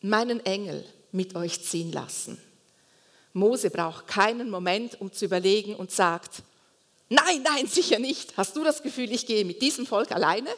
meinen 0.00 0.44
Engel 0.44 0.84
mit 1.10 1.34
euch 1.34 1.62
ziehen 1.62 1.92
lassen. 1.92 2.38
Mose 3.32 3.70
braucht 3.70 4.06
keinen 4.06 4.50
Moment, 4.50 5.00
um 5.00 5.12
zu 5.12 5.24
überlegen 5.24 5.74
und 5.74 5.90
sagt, 5.90 6.42
nein, 7.08 7.42
nein, 7.42 7.66
sicher 7.66 7.98
nicht. 7.98 8.36
Hast 8.36 8.56
du 8.56 8.62
das 8.62 8.82
Gefühl, 8.82 9.10
ich 9.10 9.26
gehe 9.26 9.44
mit 9.44 9.62
diesem 9.62 9.86
Volk 9.86 10.12
alleine? 10.12 10.50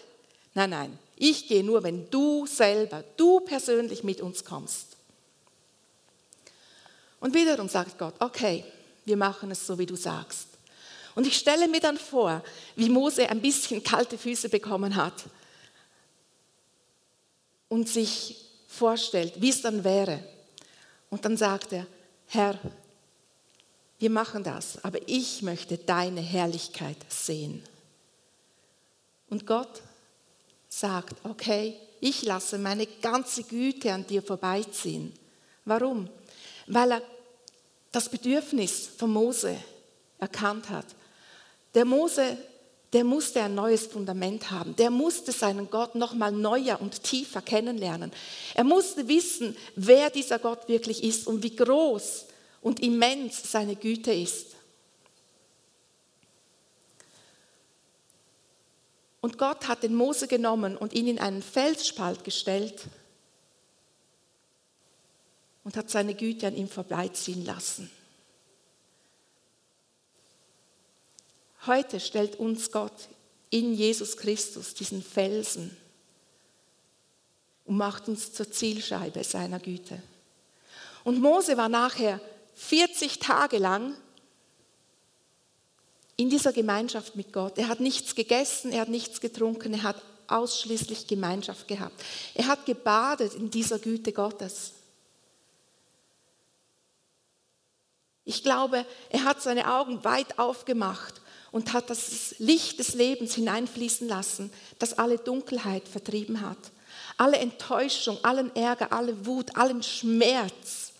Nein, 0.55 0.71
nein, 0.71 0.99
ich 1.17 1.49
gehe 1.49 1.65
nur, 1.65 1.83
wenn 1.83 2.11
du 2.11 2.47
selber, 2.47 3.05
du 3.17 3.41
persönlich 3.41 4.03
mit 4.05 4.21
uns 4.21 4.45
kommst. 4.45 4.94
Und 7.25 7.33
wiederum 7.33 7.71
sagt 7.71 7.97
Gott, 7.97 8.13
okay, 8.19 8.63
wir 9.07 9.17
machen 9.17 9.51
es 9.51 9.67
so, 9.67 9.79
wie 9.79 9.87
du 9.87 9.97
sagst. 9.97 10.47
Und 11.15 11.27
ich 11.27 11.39
stelle 11.39 11.69
mir 11.69 11.81
dann 11.81 11.97
vor, 11.97 12.45
wie 12.77 12.91
Mose 12.91 13.31
ein 13.31 13.41
bisschen 13.41 13.83
kalte 13.83 14.19
Füße 14.19 14.51
bekommen 14.51 14.95
hat 14.95 15.25
und 17.71 17.89
sich 17.89 18.45
vorstellt, 18.69 19.41
wie 19.41 19.49
es 19.49 19.63
dann 19.63 19.85
wäre. 19.85 20.23
Und 21.09 21.25
dann 21.25 21.39
sagt 21.39 21.73
er, 21.73 21.87
Herr, 22.27 22.59
wir 23.99 24.11
machen 24.11 24.45
das, 24.45 24.85
aber 24.85 24.99
ich 25.07 25.41
möchte 25.41 25.79
deine 25.79 26.21
Herrlichkeit 26.21 26.99
sehen. 27.09 27.63
Und 29.31 29.47
Gott 29.47 29.81
sagt, 30.69 31.25
okay, 31.25 31.81
ich 32.03 32.23
lasse 32.27 32.59
meine 32.59 32.87
ganze 32.87 33.45
Güte 33.45 33.95
an 33.95 34.07
dir 34.07 34.23
vorbeiziehen. 34.23 35.15
Warum? 35.65 36.11
Weil 36.67 36.93
er 36.93 37.03
das 37.93 38.09
Bedürfnis 38.09 38.89
von 38.99 39.13
Mose 39.13 39.57
erkannt 40.19 40.69
hat. 40.71 40.87
Der 41.75 41.85
Mose, 41.85 42.37
der 42.93 43.05
musste 43.05 43.43
ein 43.43 43.55
neues 43.55 43.87
Fundament 43.87 44.51
haben. 44.51 44.75
Der 44.77 44.91
musste 44.91 45.33
seinen 45.33 45.71
Gott 45.71 45.95
noch 45.95 46.15
mal 46.15 46.33
neuer 46.33 46.81
und 46.81 47.03
tiefer 47.03 47.43
kennenlernen. 47.43 48.13
Er 48.55 48.65
musste 48.65 49.07
wissen, 49.09 49.57
wer 49.77 50.11
dieser 50.11 50.39
Gott 50.39 50.69
wirklich 50.69 51.05
ist 51.05 51.27
und 51.27 51.43
wie 51.43 51.55
groß 51.55 52.27
und 52.63 52.81
immens 52.81 53.51
seine 53.51 53.77
Güte 53.77 54.13
ist. 54.13 54.55
Und 59.21 59.39
Gott 59.39 59.69
hat 59.69 59.83
den 59.83 59.95
Mose 59.95 60.29
genommen 60.29 60.77
und 60.77 60.93
ihn 60.93 61.09
in 61.09 61.19
einen 61.19 61.43
Felsspalt 61.43 62.25
gestellt 62.25 62.83
und 65.65 65.77
hat 65.77 65.91
seine 65.91 66.15
Güte 66.15 66.47
an 66.47 66.57
ihm 66.57 66.69
vorbeiziehen 66.69 67.45
lassen. 67.45 67.91
Heute 71.67 71.99
stellt 71.99 72.37
uns 72.39 72.71
Gott 72.71 73.09
in 73.49 73.75
Jesus 73.75 74.17
Christus 74.17 74.75
diesen 74.75 75.03
Felsen 75.03 75.75
und 77.65 77.79
macht 77.79 78.09
uns 78.09 78.33
zur 78.35 78.51
Zielscheibe 78.51 79.25
seiner 79.25 79.59
Güte. 79.59 80.03
Und 81.05 81.21
Mose 81.21 81.57
war 81.57 81.69
nachher 81.69 82.21
40 82.55 83.19
Tage 83.19 83.59
lang 83.59 83.97
in 86.17 86.31
dieser 86.31 86.53
Gemeinschaft 86.53 87.17
mit 87.17 87.33
Gott. 87.33 87.59
Er 87.59 87.69
hat 87.69 87.81
nichts 87.81 88.15
gegessen, 88.15 88.73
er 88.73 88.83
hat 88.83 88.89
nichts 88.89 89.21
getrunken, 89.21 89.75
er 89.75 89.83
hat 89.83 90.03
ausschließlich 90.27 91.07
Gemeinschaft 91.07 91.67
gehabt. 91.69 92.03
Er 92.35 92.47
hat 92.47 92.67
gebadet 92.67 93.35
in 93.35 93.51
dieser 93.51 93.79
Güte 93.79 94.13
Gottes. 94.13 94.73
Ich 98.25 98.43
glaube, 98.43 98.87
er 99.11 99.25
hat 99.25 99.43
seine 99.43 99.73
Augen 99.75 100.03
weit 100.05 100.39
aufgemacht 100.39 101.21
und 101.53 101.73
hat 101.73 101.91
das 101.91 102.35
Licht 102.39 102.79
des 102.79 102.95
Lebens 102.95 103.35
hineinfließen 103.35 104.09
lassen, 104.09 104.51
das 104.79 104.99
alle 104.99 105.19
Dunkelheit 105.19 105.87
vertrieben 105.87 106.41
hat. 106.41 106.59
Alle 107.17 107.37
Enttäuschung, 107.37 108.19
allen 108.25 108.55
Ärger, 108.57 108.93
alle 108.93 109.27
Wut, 109.27 109.57
allen 109.57 109.83
Schmerz, 109.83 110.93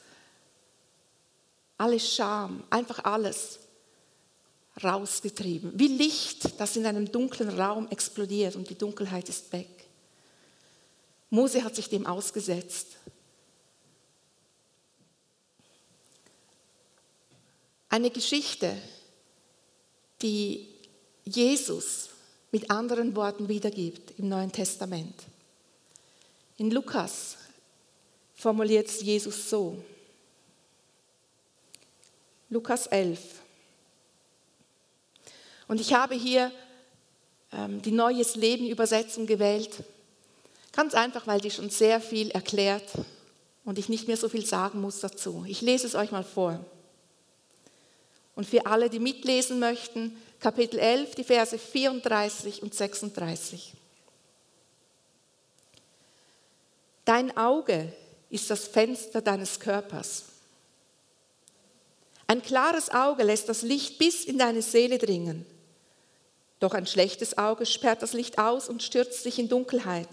alle 1.77 1.99
Scham, 1.99 2.63
einfach 2.71 3.03
alles 3.05 3.59
rausgetrieben. 4.83 5.73
Wie 5.75 5.89
Licht, 5.89 6.61
das 6.61 6.77
in 6.77 6.87
einem 6.87 7.11
dunklen 7.11 7.59
Raum 7.59 7.89
explodiert 7.89 8.57
und 8.57 8.69
die 8.69 8.79
Dunkelheit 8.79 9.29
ist 9.29 9.53
weg. 9.53 9.69
Mose 11.31 11.65
hat 11.65 11.75
sich 11.75 11.89
dem 11.89 12.07
ausgesetzt. 12.07 12.97
Eine 17.95 18.11
Geschichte, 18.11 18.77
die 20.21 20.67
Jesus 21.25 22.09
mit 22.51 22.69
anderen 22.69 23.15
Worten 23.15 23.49
wiedergibt 23.49 24.19
im 24.19 24.29
Neuen 24.29 24.51
Testament. 24.51 25.15
In 26.57 26.73
Lukas 26.73 27.37
formuliert 28.35 28.89
es 28.89 29.01
Jesus 29.01 29.49
so. 29.49 29.81
Lukas 32.51 32.89
11. 32.89 33.21
Und 35.69 35.81
ich 35.81 35.95
habe 35.95 36.17
hier 36.17 36.51
ähm, 37.53 37.81
die 37.81 37.93
Neues 37.93 38.35
Leben 38.35 38.67
Übersetzung 38.67 39.25
gewählt. 39.25 39.85
Ganz 40.73 40.95
einfach, 40.95 41.29
weil 41.29 41.41
die 41.41 41.53
schon 41.53 41.71
sehr 41.71 42.01
viel 42.01 42.33
erklärt 42.33 42.91
und 43.65 43.79
ich 43.79 43.89
nicht 43.89 44.09
mehr 44.09 44.17
so 44.17 44.29
viel 44.29 44.45
sagen 44.45 44.81
muss 44.81 44.99
dazu. 44.99 45.45
Ich 45.47 45.61
lese 45.61 45.87
es 45.87 45.95
euch 45.95 46.11
mal 46.11 46.25
vor. 46.25 46.59
Und 48.35 48.47
für 48.47 48.67
alle, 48.67 48.91
die 48.91 48.99
mitlesen 48.99 49.59
möchten, 49.59 50.17
Kapitel 50.41 50.79
11, 50.79 51.15
die 51.15 51.25
Verse 51.25 51.59
34 51.59 52.63
und 52.63 52.75
36. 52.75 53.73
Dein 57.05 57.37
Auge 57.37 57.93
ist 58.31 58.51
das 58.51 58.67
Fenster 58.67 59.21
deines 59.21 59.61
Körpers. 59.61 60.25
Ein 62.27 62.43
klares 62.43 62.91
Auge 62.91 63.23
lässt 63.23 63.49
das 63.49 63.63
Licht 63.63 63.99
bis 63.99 64.25
in 64.25 64.39
deine 64.39 64.63
Seele 64.63 64.99
dringen. 64.99 65.47
Doch 66.61 66.73
ein 66.73 66.87
schlechtes 66.87 67.37
Auge 67.37 67.67
sperrt 67.67 68.03
das 68.03 68.15
Licht 68.15 68.39
aus 68.39 68.69
und 68.69 68.83
stürzt 68.83 69.25
dich 69.25 69.39
in 69.39 69.49
Dunkelheit. 69.49 70.09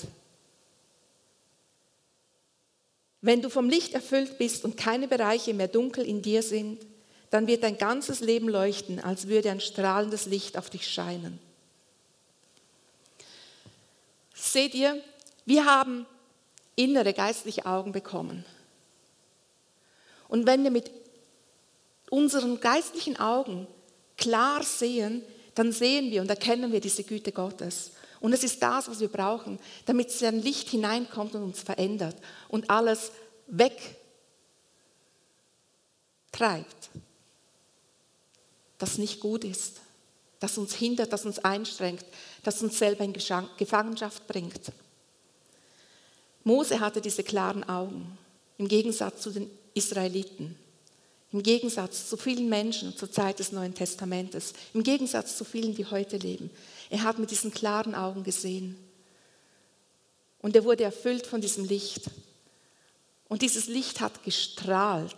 Wenn 3.22 3.42
du 3.42 3.50
vom 3.50 3.70
Licht 3.70 3.94
erfüllt 3.94 4.38
bist 4.38 4.66
und 4.66 4.76
keine 4.76 5.08
Bereiche 5.08 5.54
mehr 5.54 5.68
dunkel 5.68 6.06
in 6.06 6.22
dir 6.22 6.44
sind, 6.44 6.86
dann 7.32 7.48
wird 7.48 7.64
dein 7.64 7.78
ganzes 7.78 8.20
Leben 8.20 8.48
leuchten, 8.48 9.00
als 9.00 9.28
würde 9.28 9.50
ein 9.50 9.62
strahlendes 9.62 10.28
Licht 10.28 10.58
auf 10.58 10.70
dich 10.70 10.88
scheinen. 10.88 11.40
Seht 14.34 14.76
ihr, 14.76 15.02
wir 15.46 15.66
haben 15.66 16.06
innere 16.76 17.14
geistliche 17.14 17.66
Augen 17.66 17.92
bekommen. 17.92 18.46
Und 20.28 20.46
wenn 20.46 20.64
wir 20.64 20.72
mit 20.72 20.92
unseren 22.10 22.60
geistlichen 22.60 23.18
Augen 23.20 23.68
klar 24.18 24.64
sehen, 24.64 25.24
dann 25.56 25.72
sehen 25.72 26.12
wir 26.12 26.22
und 26.22 26.30
erkennen 26.30 26.72
wir 26.72 26.82
diese 26.82 27.04
Güte 27.04 27.32
Gottes. 27.32 27.92
Und 28.20 28.34
es 28.34 28.44
ist 28.44 28.62
das, 28.62 28.90
was 28.90 29.00
wir 29.00 29.08
brauchen, 29.08 29.58
damit 29.86 30.12
sein 30.12 30.42
Licht 30.42 30.70
hineinkommt 30.70 31.34
und 31.36 31.44
uns 31.44 31.62
verändert 31.62 32.16
und 32.50 32.70
alles 32.70 33.12
wegtreibt, 33.48 33.90
das 38.82 38.98
nicht 38.98 39.20
gut 39.20 39.44
ist, 39.44 39.82
das 40.40 40.58
uns 40.58 40.74
hindert, 40.74 41.14
das 41.14 41.26
uns 41.26 41.40
einschränkt, 41.40 42.06
das 42.44 42.62
uns 42.62 42.78
selber 42.78 43.04
in 43.04 43.14
Gefangenschaft 43.14 44.28
bringt. 44.28 44.72
Mose 46.44 46.80
hatte 46.80 47.02
diese 47.02 47.24
klaren 47.24 47.64
Augen, 47.64 48.18
im 48.58 48.68
Gegensatz 48.68 49.22
zu 49.22 49.30
den 49.30 49.50
Israeliten, 49.74 50.56
im 51.32 51.44
Gegensatz 51.44 52.10
zu 52.10 52.18
vielen 52.18 52.50
Menschen 52.50 52.98
zur 52.98 53.12
Zeit 53.12 53.40
des 53.40 53.52
Neuen 53.52 53.74
Testamentes, 53.74 54.54
im 54.74 54.84
Gegensatz 54.84 55.38
zu 55.38 55.46
vielen, 55.46 55.76
die 55.76 55.86
heute 55.86 56.18
leben. 56.18 56.50
Er 56.90 57.04
hat 57.04 57.20
mit 57.20 57.32
diesen 57.32 57.52
klaren 57.52 57.96
Augen 57.96 58.24
gesehen. 58.24 58.76
Und 60.40 60.56
er 60.56 60.66
wurde 60.66 60.84
erfüllt 60.84 61.28
von 61.28 61.40
diesem 61.40 61.66
Licht. 61.66 62.10
Und 63.30 63.44
dieses 63.44 63.68
Licht 63.68 64.02
hat 64.02 64.24
gestrahlt. 64.24 65.16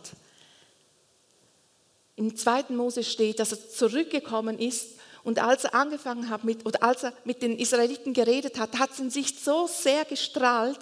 Im 2.15 2.35
zweiten 2.35 2.75
Mose 2.75 3.03
steht, 3.03 3.39
dass 3.39 3.51
er 3.51 3.69
zurückgekommen 3.69 4.59
ist 4.59 4.99
und 5.23 5.39
als 5.39 5.63
er 5.63 5.73
angefangen 5.73 6.29
hat 6.29 6.43
mit, 6.43 6.65
oder 6.65 6.83
als 6.83 7.03
er 7.03 7.13
mit 7.23 7.41
den 7.41 7.57
Israeliten 7.57 8.13
geredet 8.13 8.59
hat, 8.59 8.77
hat 8.77 8.93
sein 8.93 9.09
Licht 9.09 9.43
so 9.43 9.67
sehr 9.67 10.05
gestrahlt, 10.05 10.79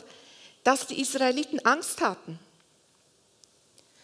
dass 0.63 0.87
die 0.87 0.99
Israeliten 0.99 1.59
Angst 1.65 2.01
hatten. 2.01 2.39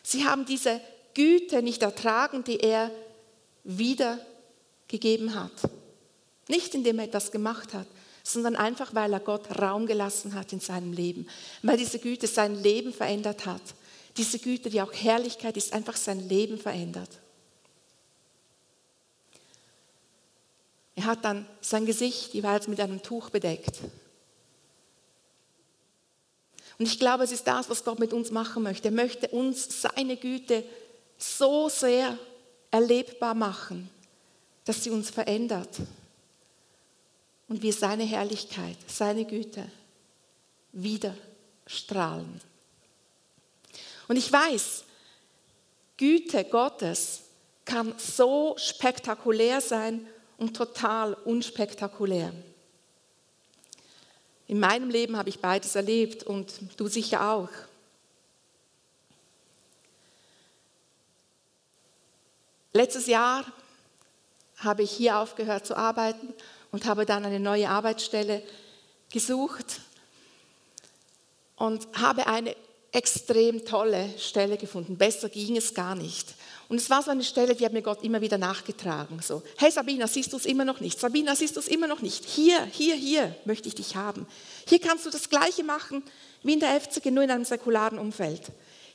Sie 0.04 0.26
haben 0.26 0.46
diese 0.46 0.80
Güte 1.14 1.62
nicht 1.62 1.82
ertragen, 1.82 2.44
die 2.44 2.60
er 2.60 2.92
wiedergegeben 3.64 5.36
hat. 5.36 5.52
Nicht 6.48 6.74
indem 6.76 7.00
er 7.00 7.06
etwas 7.06 7.32
gemacht 7.32 7.74
hat, 7.74 7.88
sondern 8.24 8.56
einfach, 8.56 8.94
weil 8.94 9.12
er 9.12 9.20
Gott 9.20 9.60
Raum 9.60 9.88
gelassen 9.88 10.36
hat 10.36 10.54
in 10.54 10.60
seinem 10.60 10.94
Leben, 10.94 11.28
weil 11.64 11.78
diese 11.78 12.00
Güte 12.00 12.28
sein 12.28 12.62
Leben 12.62 12.94
verändert 12.94 13.46
hat. 13.46 13.62
Diese 14.18 14.40
Güte, 14.40 14.70
die 14.70 14.82
auch 14.82 14.94
Herrlichkeit 14.94 15.58
ist, 15.58 15.74
einfach 15.74 15.96
sein 15.96 16.28
Leben 16.28 16.58
verändert. 16.58 17.10
Er 20.96 21.06
hat 21.06 21.24
dann 21.24 21.46
sein 21.62 21.86
Gesicht 21.86 22.34
jeweils 22.34 22.68
mit 22.68 22.80
einem 22.80 23.04
Tuch 23.04 23.30
bedeckt. 23.30 23.80
Und 26.80 26.86
ich 26.86 27.00
glaube, 27.00 27.24
es 27.24 27.32
ist 27.32 27.48
das, 27.48 27.70
was 27.70 27.84
Gott 27.84 28.00
mit 28.00 28.14
uns 28.14 28.32
machen 28.32 28.64
möchte. 28.64 28.88
Er 28.88 28.94
möchte 28.94 29.28
uns 29.30 29.82
seine 29.82 30.18
Güte 30.18 30.64
so 31.18 31.70
sehr 31.70 32.18
erlebbar 32.72 33.34
machen, 33.34 33.90
dass 34.66 34.84
sie 34.84 34.90
uns 34.90 35.10
verändert 35.10 35.70
und 37.48 37.62
wir 37.62 37.74
seine 37.74 38.04
Herrlichkeit, 38.04 38.78
seine 38.88 39.26
Güte 39.26 39.70
wieder 40.72 41.16
strahlen. 41.66 42.42
Und 44.08 44.16
ich 44.16 44.32
weiß, 44.32 44.84
Güte 45.98 46.44
Gottes 46.46 47.24
kann 47.66 47.94
so 47.98 48.56
spektakulär 48.58 49.62
sein 49.62 50.08
und 50.38 50.56
total 50.56 51.14
unspektakulär. 51.14 52.32
In 54.48 54.60
meinem 54.60 54.90
Leben 54.90 55.18
habe 55.18 55.30
ich 55.30 55.40
beides 55.40 55.76
erlebt 55.76 56.24
und 56.24 56.54
du 56.78 56.88
sicher 56.88 57.30
auch. 57.32 57.50
Letztes 62.72 63.08
Jahr 63.08 63.44
habe 64.58 64.84
ich 64.84 64.92
hier 64.92 65.18
aufgehört 65.18 65.66
zu 65.66 65.76
arbeiten 65.76 66.34
und 66.72 66.86
habe 66.86 67.06
dann 67.06 67.26
eine 67.26 67.40
neue 67.40 67.70
Arbeitsstelle 67.70 68.42
gesucht 69.12 69.82
und 71.56 71.88
habe 71.98 72.28
eine 72.28 72.56
extrem 72.98 73.64
tolle 73.64 74.10
Stelle 74.18 74.58
gefunden. 74.58 74.98
Besser 74.98 75.30
ging 75.30 75.56
es 75.56 75.76
gar 75.76 75.94
nicht. 75.94 76.34
Und 76.68 76.78
es 76.78 76.90
war 76.90 77.04
so 77.04 77.12
eine 77.12 77.24
Stelle, 77.24 77.54
die 77.54 77.64
hat 77.64 77.72
mir 77.72 77.84
Gott 77.84 78.04
immer 78.04 78.22
wieder 78.22 78.40
nachgetragen. 78.40 79.20
So, 79.22 79.44
hey 79.58 79.70
Sabina, 79.70 80.08
siehst 80.08 80.34
du 80.34 80.38
es 80.38 80.48
immer 80.48 80.66
noch 80.66 80.80
nicht? 80.80 81.00
Sabina, 81.00 81.36
siehst 81.36 81.56
du 81.56 81.60
es 81.60 81.68
immer 81.68 81.86
noch 81.86 82.02
nicht? 82.02 82.26
Hier, 82.26 82.66
hier, 82.66 82.96
hier 82.96 83.36
möchte 83.46 83.68
ich 83.68 83.76
dich 83.76 83.96
haben. 83.96 84.26
Hier 84.68 84.80
kannst 84.80 85.06
du 85.06 85.12
das 85.12 85.30
Gleiche 85.30 85.64
machen 85.64 86.02
wie 86.42 86.54
in 86.54 86.60
der 86.60 86.82
FCG, 86.82 87.12
nur 87.12 87.24
in 87.24 87.30
einem 87.30 87.46
säkularen 87.46 88.00
Umfeld. 88.00 88.42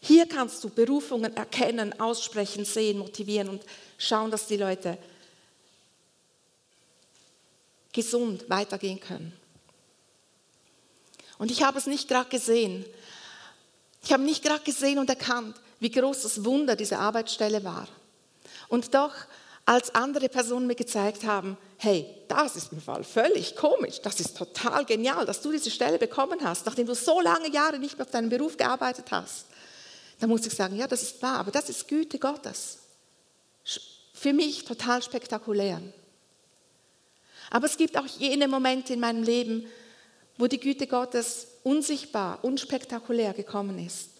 Hier 0.00 0.26
kannst 0.26 0.64
du 0.64 0.68
Berufungen 0.68 1.36
erkennen, 1.36 2.00
aussprechen, 2.00 2.64
sehen, 2.64 2.98
motivieren 2.98 3.48
und 3.48 3.62
schauen, 3.98 4.32
dass 4.32 4.48
die 4.48 4.56
Leute 4.56 4.98
gesund 7.92 8.50
weitergehen 8.50 8.98
können. 8.98 9.32
Und 11.38 11.52
ich 11.52 11.62
habe 11.62 11.78
es 11.78 11.86
nicht 11.86 12.08
gerade 12.08 12.28
gesehen. 12.28 12.84
Ich 14.02 14.12
habe 14.12 14.22
nicht 14.22 14.42
gerade 14.42 14.64
gesehen 14.64 14.98
und 14.98 15.08
erkannt, 15.08 15.56
wie 15.80 15.90
groß 15.90 16.22
das 16.22 16.44
Wunder 16.44 16.76
dieser 16.76 16.98
Arbeitsstelle 16.98 17.62
war. 17.64 17.88
Und 18.68 18.94
doch, 18.94 19.12
als 19.64 19.94
andere 19.94 20.28
Personen 20.28 20.66
mir 20.66 20.74
gezeigt 20.74 21.24
haben, 21.24 21.56
hey, 21.78 22.06
das 22.26 22.56
ist 22.56 22.72
im 22.72 22.80
Fall 22.80 23.04
völlig 23.04 23.54
komisch, 23.54 24.00
das 24.02 24.18
ist 24.18 24.36
total 24.36 24.84
genial, 24.84 25.24
dass 25.24 25.40
du 25.40 25.52
diese 25.52 25.70
Stelle 25.70 25.98
bekommen 25.98 26.40
hast, 26.42 26.66
nachdem 26.66 26.86
du 26.86 26.94
so 26.94 27.20
lange 27.20 27.50
Jahre 27.50 27.78
nicht 27.78 27.96
mehr 27.96 28.06
auf 28.06 28.10
deinem 28.10 28.28
Beruf 28.28 28.56
gearbeitet 28.56 29.06
hast, 29.10 29.46
dann 30.18 30.30
muss 30.30 30.46
ich 30.46 30.54
sagen, 30.54 30.76
ja, 30.76 30.86
das 30.86 31.02
ist 31.02 31.22
wahr, 31.22 31.38
aber 31.38 31.50
das 31.50 31.68
ist 31.68 31.86
Güte 31.86 32.18
Gottes. 32.18 32.78
Für 34.14 34.32
mich 34.32 34.64
total 34.64 35.02
spektakulär. 35.02 35.80
Aber 37.50 37.66
es 37.66 37.76
gibt 37.76 37.96
auch 37.96 38.06
jene 38.06 38.48
Momente 38.48 38.94
in 38.94 39.00
meinem 39.00 39.22
Leben, 39.22 39.66
wo 40.38 40.46
die 40.46 40.60
Güte 40.60 40.86
Gottes 40.86 41.48
unsichtbar, 41.62 42.42
unspektakulär 42.42 43.32
gekommen 43.32 43.78
ist. 43.84 44.10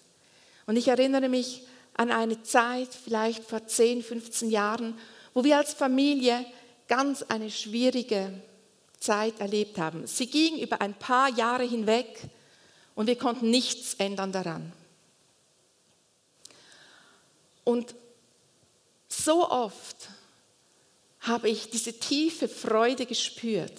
Und 0.67 0.77
ich 0.77 0.89
erinnere 0.89 1.29
mich 1.29 1.63
an 1.95 2.11
eine 2.11 2.43
Zeit, 2.43 2.89
vielleicht 2.93 3.45
vor 3.45 3.67
10, 3.67 4.03
15 4.03 4.51
Jahren, 4.51 4.99
wo 5.35 5.45
wir 5.45 5.59
als 5.59 5.75
Familie 5.75 6.45
ganz 6.89 7.23
eine 7.23 7.51
schwierige 7.51 8.33
Zeit 8.99 9.41
erlebt 9.41 9.79
haben. 9.79 10.07
Sie 10.07 10.27
ging 10.27 10.59
über 10.59 10.81
ein 10.81 10.95
paar 10.95 11.29
Jahre 11.31 11.65
hinweg 11.65 12.21
und 12.95 13.07
wir 13.07 13.17
konnten 13.17 13.51
nichts 13.51 13.95
ändern 13.95 14.33
daran. 14.33 14.73
Und 17.65 17.95
so 19.09 19.49
oft 19.49 20.09
habe 21.21 21.49
ich 21.49 21.71
diese 21.71 21.99
tiefe 21.99 22.49
Freude 22.49 23.07
gespürt, 23.07 23.73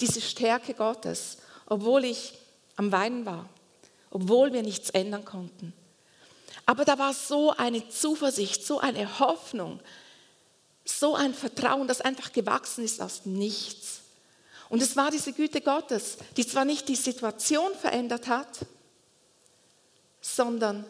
diese 0.00 0.20
Stärke 0.20 0.74
Gottes, 0.74 1.38
obwohl 1.70 2.04
ich 2.04 2.34
am 2.76 2.92
Weinen 2.92 3.24
war 3.24 3.48
obwohl 4.10 4.52
wir 4.52 4.62
nichts 4.62 4.90
ändern 4.90 5.24
konnten. 5.24 5.72
Aber 6.66 6.84
da 6.84 6.98
war 6.98 7.14
so 7.14 7.52
eine 7.56 7.88
Zuversicht, 7.88 8.66
so 8.66 8.80
eine 8.80 9.18
Hoffnung, 9.18 9.80
so 10.84 11.14
ein 11.14 11.32
Vertrauen, 11.32 11.88
das 11.88 12.00
einfach 12.00 12.32
gewachsen 12.32 12.84
ist 12.84 13.00
aus 13.00 13.24
nichts. 13.24 14.00
Und 14.68 14.82
es 14.82 14.96
war 14.96 15.10
diese 15.10 15.32
Güte 15.32 15.60
Gottes, 15.60 16.18
die 16.36 16.46
zwar 16.46 16.64
nicht 16.64 16.88
die 16.88 16.96
Situation 16.96 17.74
verändert 17.74 18.28
hat, 18.28 18.66
sondern 20.20 20.84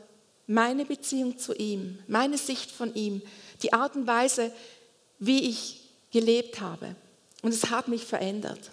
meine 0.47 0.85
Beziehung 0.85 1.39
zu 1.39 1.55
ihm, 1.55 1.99
meine 2.09 2.37
Sicht 2.37 2.71
von 2.71 2.95
ihm, 2.95 3.23
die 3.63 3.73
Art 3.73 3.95
und 3.97 4.07
Weise, 4.07 4.53
wie 5.19 5.49
ich 5.49 5.81
gelebt 6.11 6.61
habe. 6.61 6.97
Und 7.43 7.55
es 7.55 7.71
hat 7.71 7.89
mich 7.89 8.05
verändert. 8.05 8.71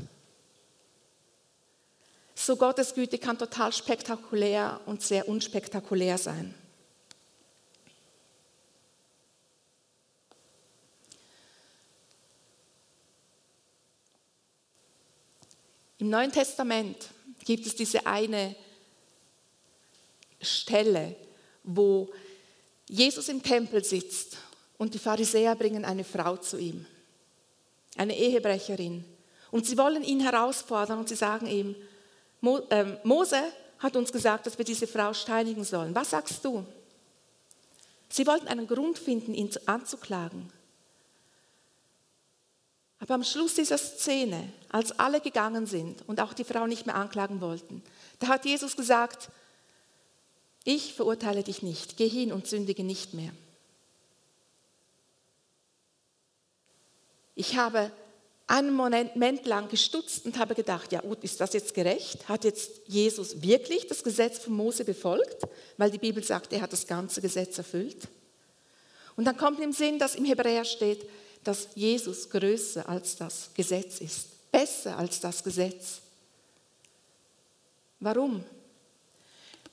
So 2.40 2.56
Gottes 2.56 2.94
Güte 2.94 3.18
kann 3.18 3.36
total 3.40 3.74
spektakulär 3.74 4.80
und 4.86 5.02
sehr 5.02 5.28
unspektakulär 5.28 6.20
sein. 6.20 6.54
Im 15.98 16.12
Neuen 16.12 16.32
Testament 16.32 17.10
gibt 17.44 17.66
es 17.66 17.74
diese 17.74 18.06
eine 18.06 18.56
Stelle, 20.40 21.16
wo 21.64 22.08
Jesus 22.88 23.30
im 23.30 23.42
Tempel 23.42 23.84
sitzt 23.84 24.38
und 24.78 24.94
die 24.94 25.00
Pharisäer 25.00 25.56
bringen 25.56 25.84
eine 25.84 26.04
Frau 26.04 26.38
zu 26.38 26.60
ihm, 26.60 26.86
eine 27.98 28.16
Ehebrecherin. 28.16 29.04
Und 29.50 29.66
sie 29.66 29.76
wollen 29.76 30.04
ihn 30.04 30.20
herausfordern 30.20 31.00
und 31.00 31.10
sie 31.10 31.16
sagen 31.16 31.48
ihm, 31.48 31.76
ähm, 32.42 32.98
Mose 33.04 33.42
hat 33.80 33.96
uns 33.96 34.12
gesagt, 34.12 34.46
dass 34.46 34.58
wir 34.58 34.66
diese 34.66 34.88
Frau 34.88 35.14
steinigen 35.14 35.64
sollen. 35.64 35.94
Was 35.94 36.12
sagst 36.12 36.44
du? 36.44 36.66
Sie 38.10 38.26
wollten 38.26 38.48
einen 38.48 38.68
Grund 38.68 38.98
finden, 38.98 39.34
ihn 39.34 39.50
anzuklagen. 39.66 40.52
Aber 43.00 43.14
am 43.14 43.24
Schluss 43.24 43.54
dieser 43.54 43.78
Szene, 43.78 44.52
als 44.70 44.98
alle 45.00 45.22
gegangen 45.22 45.66
sind 45.66 46.08
und 46.08 46.20
auch 46.20 46.34
die 46.34 46.44
Frau 46.44 46.66
nicht 46.66 46.86
mehr 46.86 46.96
anklagen 46.96 47.42
wollten, 47.42 47.84
da 48.20 48.28
hat 48.28 48.46
Jesus 48.46 48.76
gesagt, 48.76 49.30
ich 50.64 50.94
verurteile 50.94 51.44
dich 51.44 51.62
nicht, 51.62 51.98
geh 51.98 52.10
hin 52.10 52.34
und 52.34 52.48
sündige 52.48 52.84
nicht 52.84 53.14
mehr. 53.14 53.32
Ich 57.36 57.56
habe 57.56 57.92
einen 58.48 58.74
Moment 58.74 59.46
lang 59.46 59.68
gestutzt 59.68 60.26
und 60.26 60.40
habe 60.40 60.56
gedacht, 60.56 60.94
ja 60.94 61.02
gut, 61.02 61.22
ist 61.24 61.40
das 61.42 61.52
jetzt 61.52 61.74
gerecht? 61.74 62.30
Hat 62.30 62.46
jetzt 62.46 62.82
Jesus 62.88 63.42
wirklich 63.42 63.88
das 63.88 64.04
Gesetz 64.04 64.40
von 64.40 64.54
Mose 64.54 64.86
befolgt? 64.86 65.44
Weil 65.76 65.92
die 65.92 65.98
Bibel 65.98 66.24
sagt, 66.24 66.54
er 66.54 66.62
hat 66.62 66.72
das 66.72 66.88
ganze 66.88 67.22
Gesetz 67.22 67.58
erfüllt. 67.58 68.08
Und 69.18 69.26
dann 69.26 69.36
kommt 69.36 69.60
im 69.60 69.74
Sinn, 69.74 70.00
dass 70.00 70.16
im 70.16 70.24
Hebräer 70.24 70.64
steht, 70.64 71.10
dass 71.44 71.68
Jesus 71.76 72.30
größer 72.30 72.88
als 72.88 73.18
das 73.18 73.50
Gesetz 73.54 74.00
ist, 74.00 74.52
besser 74.52 74.98
als 74.98 75.20
das 75.20 75.44
Gesetz. 75.44 76.00
Warum? 78.00 78.44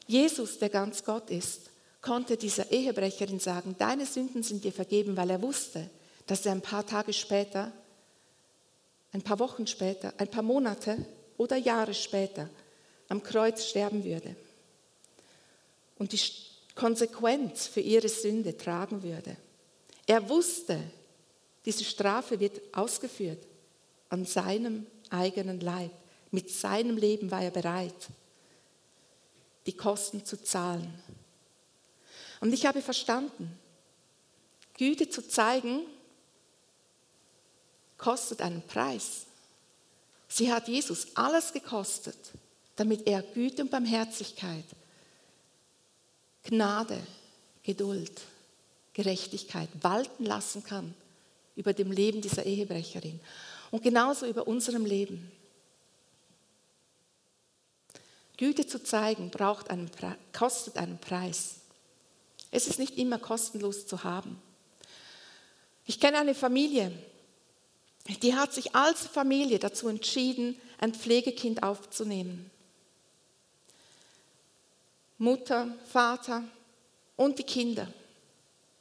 Jesus, 0.07 0.59
der 0.59 0.69
ganz 0.69 1.05
Gott 1.05 1.31
ist, 1.31 1.71
konnte 2.01 2.37
dieser 2.37 2.71
Ehebrecherin 2.71 3.39
sagen, 3.39 3.77
deine 3.79 4.05
Sünden 4.05 4.43
sind 4.43 4.65
dir 4.65 4.73
vergeben, 4.73 5.17
weil 5.17 5.31
er 5.31 5.43
wusste, 5.43 5.89
dass 6.27 6.45
er 6.45 6.53
ein 6.53 6.61
paar 6.61 6.87
Tage 6.87 7.13
später 7.13 7.73
ein 9.14 9.22
paar 9.22 9.38
Wochen 9.38 9.66
später, 9.66 10.12
ein 10.18 10.29
paar 10.29 10.42
Monate 10.42 11.07
oder 11.37 11.57
Jahre 11.57 11.94
später 11.94 12.50
am 13.09 13.22
Kreuz 13.22 13.64
sterben 13.64 14.05
würde 14.05 14.35
und 15.98 16.12
die 16.12 16.20
Konsequenz 16.74 17.68
für 17.68 17.81
ihre 17.81 18.09
Sünde 18.09 18.57
tragen 18.57 19.05
würde. 19.05 19.37
Er 20.07 20.29
wusste, 20.29 20.81
diese 21.64 21.85
Strafe 21.85 22.40
wird 22.40 22.61
ausgeführt 22.72 23.38
an 24.09 24.27
seinem 24.27 24.87
eigenen 25.11 25.61
Leib. 25.61 25.92
Mit 26.33 26.50
seinem 26.50 26.96
Leben 26.96 27.31
war 27.31 27.42
er 27.42 27.53
bereit, 27.53 28.09
die 29.66 29.77
Kosten 29.77 30.24
zu 30.24 30.42
zahlen. 30.42 30.92
Und 32.40 32.53
ich 32.53 32.66
habe 32.66 32.83
verstanden, 32.83 33.57
Güte 34.77 35.09
zu 35.09 35.27
zeigen 35.27 35.83
kostet 38.05 38.43
einen 38.43 38.61
Preis. 38.61 39.23
Sie 40.29 40.53
hat 40.53 40.69
Jesus 40.69 41.07
alles 41.14 41.55
gekostet, 41.55 42.19
damit 42.77 43.07
er 43.07 43.23
Güte 43.23 43.62
und 43.62 43.71
Barmherzigkeit, 43.71 44.64
Gnade, 46.43 47.01
Geduld, 47.62 48.21
Gerechtigkeit 48.93 49.71
walten 49.81 50.27
lassen 50.27 50.62
kann 50.62 50.95
über 51.57 51.73
dem 51.73 51.90
Leben 51.90 52.21
dieser 52.21 52.45
Ehebrecherin 52.45 53.21
und 53.71 53.83
genauso 53.83 54.27
über 54.27 54.47
unserem 54.47 54.85
Leben. 54.85 55.33
Güte 58.37 58.67
zu 58.67 58.83
zeigen 58.83 59.31
braucht 59.31 59.71
einen, 59.71 59.90
kostet 60.37 60.77
einen 60.77 60.99
Preis. 60.99 61.61
Es 62.51 62.67
ist 62.67 62.79
nicht 62.79 62.99
immer 62.99 63.19
kostenlos 63.19 63.87
zu 63.87 64.05
haben. 64.05 64.38
Ich 65.87 65.99
kenne 65.99 66.19
eine 66.19 66.35
Familie, 66.35 66.93
die 68.09 68.35
hat 68.35 68.53
sich 68.53 68.75
als 68.75 69.07
Familie 69.07 69.59
dazu 69.59 69.88
entschieden, 69.88 70.61
ein 70.79 70.95
Pflegekind 70.95 71.62
aufzunehmen. 71.62 72.51
Mutter, 75.17 75.69
Vater 75.90 76.45
und 77.17 77.38
die 77.38 77.45
Kinder, 77.45 77.88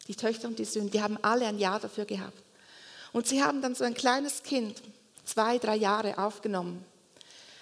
die 0.08 0.16
Töchter 0.16 0.48
und 0.48 0.60
die 0.60 0.66
Söhne, 0.66 0.90
die 0.90 1.02
haben 1.02 1.18
alle 1.22 1.46
ein 1.46 1.60
Jahr 1.60 1.80
dafür 1.80 2.06
gehabt. 2.06 2.42
Und 3.14 3.28
sie 3.28 3.44
haben 3.44 3.62
dann 3.62 3.76
so 3.76 3.84
ein 3.84 3.94
kleines 3.94 4.44
Kind, 4.44 4.82
zwei, 5.24 5.58
drei 5.58 5.76
Jahre 5.76 6.18
aufgenommen. 6.18 6.84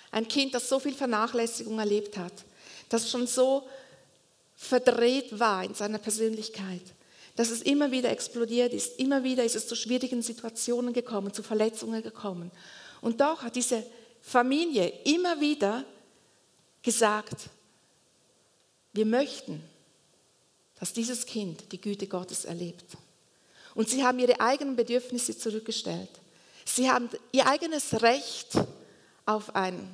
Ein 0.09 0.27
Kind, 0.27 0.55
das 0.55 0.67
so 0.67 0.79
viel 0.79 0.95
Vernachlässigung 0.95 1.77
erlebt 1.77 2.17
hat, 2.17 2.33
das 2.89 3.09
schon 3.09 3.27
so 3.27 3.67
verdreht 4.55 5.39
war 5.39 5.63
in 5.63 5.75
seiner 5.75 5.99
Persönlichkeit 5.99 6.81
dass 7.41 7.49
es 7.49 7.63
immer 7.63 7.89
wieder 7.89 8.11
explodiert 8.11 8.71
ist. 8.71 8.99
Immer 8.99 9.23
wieder 9.23 9.43
ist 9.43 9.55
es 9.55 9.67
zu 9.67 9.75
schwierigen 9.75 10.21
Situationen 10.21 10.93
gekommen, 10.93 11.33
zu 11.33 11.41
Verletzungen 11.41 12.03
gekommen. 12.03 12.51
Und 13.01 13.19
doch 13.19 13.41
hat 13.41 13.55
diese 13.55 13.83
Familie 14.21 14.93
immer 15.05 15.41
wieder 15.41 15.83
gesagt, 16.83 17.49
wir 18.93 19.07
möchten, 19.07 19.63
dass 20.79 20.93
dieses 20.93 21.25
Kind 21.25 21.71
die 21.71 21.81
Güte 21.81 22.05
Gottes 22.05 22.45
erlebt. 22.45 22.85
Und 23.73 23.89
sie 23.89 24.03
haben 24.03 24.19
ihre 24.19 24.39
eigenen 24.39 24.75
Bedürfnisse 24.75 25.35
zurückgestellt. 25.35 26.11
Sie 26.63 26.91
haben 26.91 27.09
ihr 27.31 27.47
eigenes 27.47 28.03
Recht 28.03 28.51
auf 29.25 29.55
ein 29.55 29.89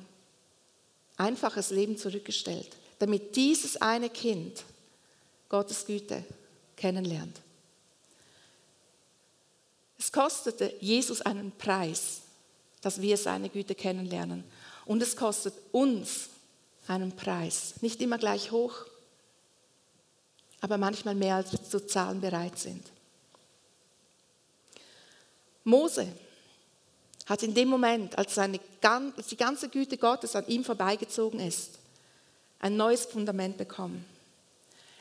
einfaches 1.16 1.70
Leben 1.70 1.96
zurückgestellt, 1.96 2.76
damit 2.98 3.36
dieses 3.36 3.78
eine 3.80 4.10
Kind 4.10 4.64
Gottes 5.48 5.86
Güte 5.86 6.26
kennenlernt. 6.78 7.40
Es 9.98 10.10
kostete 10.12 10.74
Jesus 10.80 11.20
einen 11.20 11.52
Preis, 11.52 12.22
dass 12.80 13.00
wir 13.02 13.16
seine 13.16 13.50
Güte 13.50 13.74
kennenlernen. 13.74 14.44
Und 14.86 15.02
es 15.02 15.16
kostet 15.16 15.54
uns 15.72 16.30
einen 16.86 17.14
Preis. 17.14 17.74
Nicht 17.82 18.00
immer 18.00 18.16
gleich 18.16 18.52
hoch, 18.52 18.86
aber 20.60 20.78
manchmal 20.78 21.14
mehr, 21.14 21.36
als 21.36 21.52
wir 21.52 21.62
zu 21.62 21.86
zahlen 21.86 22.20
bereit 22.20 22.58
sind. 22.58 22.86
Mose 25.64 26.08
hat 27.26 27.42
in 27.42 27.52
dem 27.52 27.68
Moment, 27.68 28.16
als, 28.16 28.34
seine, 28.34 28.58
als 28.82 29.26
die 29.26 29.36
ganze 29.36 29.68
Güte 29.68 29.98
Gottes 29.98 30.34
an 30.34 30.46
ihm 30.46 30.64
vorbeigezogen 30.64 31.40
ist, 31.40 31.78
ein 32.60 32.76
neues 32.76 33.04
Fundament 33.04 33.58
bekommen. 33.58 34.04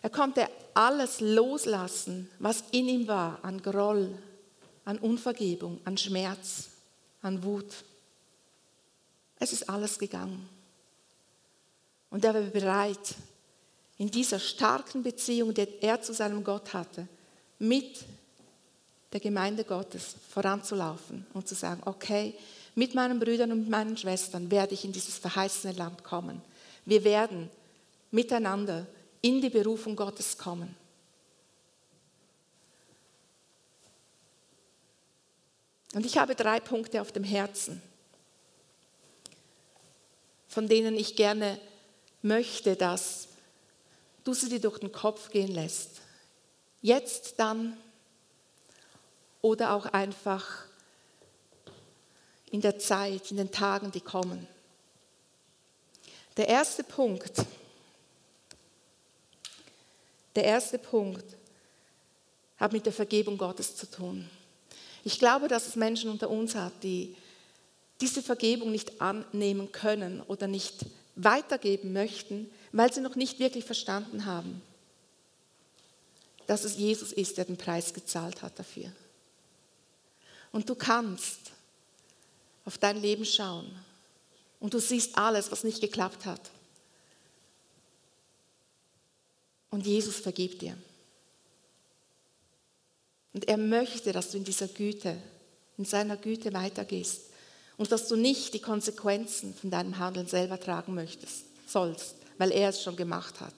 Er 0.07 0.11
konnte 0.11 0.47
alles 0.73 1.19
loslassen, 1.19 2.29
was 2.39 2.63
in 2.71 2.87
ihm 2.87 3.07
war, 3.09 3.43
an 3.43 3.61
Groll, 3.61 4.17
an 4.85 4.99
Unvergebung, 4.99 5.81
an 5.83 5.97
Schmerz, 5.97 6.69
an 7.21 7.43
Wut. 7.43 7.83
Es 9.37 9.51
ist 9.51 9.69
alles 9.69 9.99
gegangen. 9.99 10.47
Und 12.09 12.23
er 12.23 12.33
war 12.33 12.41
bereit, 12.43 13.15
in 13.97 14.09
dieser 14.09 14.39
starken 14.39 15.03
Beziehung, 15.03 15.53
die 15.53 15.67
er 15.81 16.01
zu 16.01 16.13
seinem 16.13 16.41
Gott 16.41 16.73
hatte, 16.73 17.05
mit 17.59 18.05
der 19.11 19.19
Gemeinde 19.19 19.65
Gottes 19.65 20.15
voranzulaufen 20.29 21.27
und 21.33 21.49
zu 21.49 21.55
sagen, 21.55 21.81
okay, 21.83 22.33
mit 22.75 22.95
meinen 22.95 23.19
Brüdern 23.19 23.51
und 23.51 23.69
meinen 23.69 23.97
Schwestern 23.97 24.49
werde 24.49 24.73
ich 24.73 24.85
in 24.85 24.93
dieses 24.93 25.17
verheißene 25.17 25.73
Land 25.73 26.05
kommen. 26.05 26.41
Wir 26.85 27.03
werden 27.03 27.49
miteinander 28.09 28.87
in 29.21 29.41
die 29.41 29.49
Berufung 29.49 29.95
Gottes 29.95 30.37
kommen. 30.37 30.75
Und 35.93 36.05
ich 36.05 36.17
habe 36.17 36.35
drei 36.35 36.59
Punkte 36.59 37.01
auf 37.01 37.11
dem 37.11 37.23
Herzen, 37.23 37.81
von 40.47 40.67
denen 40.67 40.95
ich 40.95 41.15
gerne 41.15 41.59
möchte, 42.21 42.75
dass 42.75 43.29
du 44.23 44.33
sie 44.33 44.49
dir 44.49 44.59
durch 44.59 44.79
den 44.79 44.91
Kopf 44.91 45.29
gehen 45.29 45.51
lässt. 45.51 46.01
Jetzt 46.81 47.39
dann 47.39 47.77
oder 49.41 49.73
auch 49.73 49.85
einfach 49.85 50.65
in 52.51 52.61
der 52.61 52.79
Zeit, 52.79 53.31
in 53.31 53.37
den 53.37 53.51
Tagen, 53.51 53.91
die 53.91 54.01
kommen. 54.01 54.47
Der 56.35 56.47
erste 56.47 56.83
Punkt 56.83 57.45
der 60.37 60.45
erste 60.45 60.77
Punkt 60.77 61.25
hat 62.57 62.71
mit 62.71 62.85
der 62.85 62.93
Vergebung 62.93 63.37
Gottes 63.37 63.75
zu 63.75 63.89
tun. 63.89 64.29
Ich 65.03 65.17
glaube, 65.17 65.47
dass 65.47 65.67
es 65.67 65.75
Menschen 65.75 66.11
unter 66.11 66.29
uns 66.29 66.53
hat, 66.53 66.73
die 66.83 67.15
diese 67.99 68.21
Vergebung 68.21 68.71
nicht 68.71 69.01
annehmen 69.01 69.71
können 69.71 70.21
oder 70.21 70.47
nicht 70.47 70.85
weitergeben 71.15 71.91
möchten, 71.91 72.49
weil 72.71 72.93
sie 72.93 73.01
noch 73.01 73.15
nicht 73.15 73.39
wirklich 73.39 73.65
verstanden 73.65 74.25
haben, 74.25 74.61
dass 76.45 76.63
es 76.63 76.77
Jesus 76.77 77.11
ist, 77.11 77.37
der 77.39 77.45
den 77.45 77.57
Preis 77.57 77.93
gezahlt 77.93 78.43
hat 78.43 78.59
dafür. 78.59 78.91
Und 80.51 80.69
du 80.69 80.75
kannst 80.75 81.51
auf 82.63 82.77
dein 82.77 83.01
Leben 83.01 83.25
schauen 83.25 83.71
und 84.59 84.75
du 84.75 84.79
siehst 84.79 85.17
alles, 85.17 85.51
was 85.51 85.63
nicht 85.63 85.81
geklappt 85.81 86.25
hat. 86.27 86.51
Und 89.77 89.85
Jesus 89.85 90.15
vergibt 90.15 90.63
dir. 90.63 90.75
Und 93.31 93.47
er 93.47 93.57
möchte, 93.57 94.11
dass 94.11 94.31
du 94.31 94.37
in 94.37 94.43
dieser 94.43 94.67
Güte, 94.67 95.15
in 95.77 95.85
seiner 95.85 96.17
Güte 96.17 96.51
weitergehst 96.51 97.27
und 97.77 97.91
dass 97.91 98.07
du 98.07 98.15
nicht 98.15 98.55
die 98.55 98.59
Konsequenzen 98.59 99.53
von 99.53 99.69
deinem 99.69 99.99
Handeln 99.99 100.25
selber 100.25 100.59
tragen 100.59 100.95
möchtest, 100.95 101.43
sollst, 101.67 102.15
weil 102.39 102.51
er 102.51 102.69
es 102.69 102.81
schon 102.81 102.95
gemacht 102.95 103.39
hat. 103.39 103.53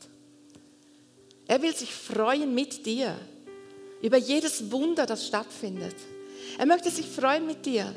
Er 1.48 1.62
will 1.62 1.74
sich 1.74 1.94
freuen 1.94 2.54
mit 2.54 2.86
dir 2.86 3.18
über 4.02 4.18
jedes 4.18 4.74
Wunder, 4.74 5.06
das 5.06 5.26
stattfindet. 5.26 5.96
Er 6.58 6.66
möchte 6.66 6.92
sich 6.92 7.06
freuen 7.06 7.46
mit 7.46 7.66
dir. 7.66 7.96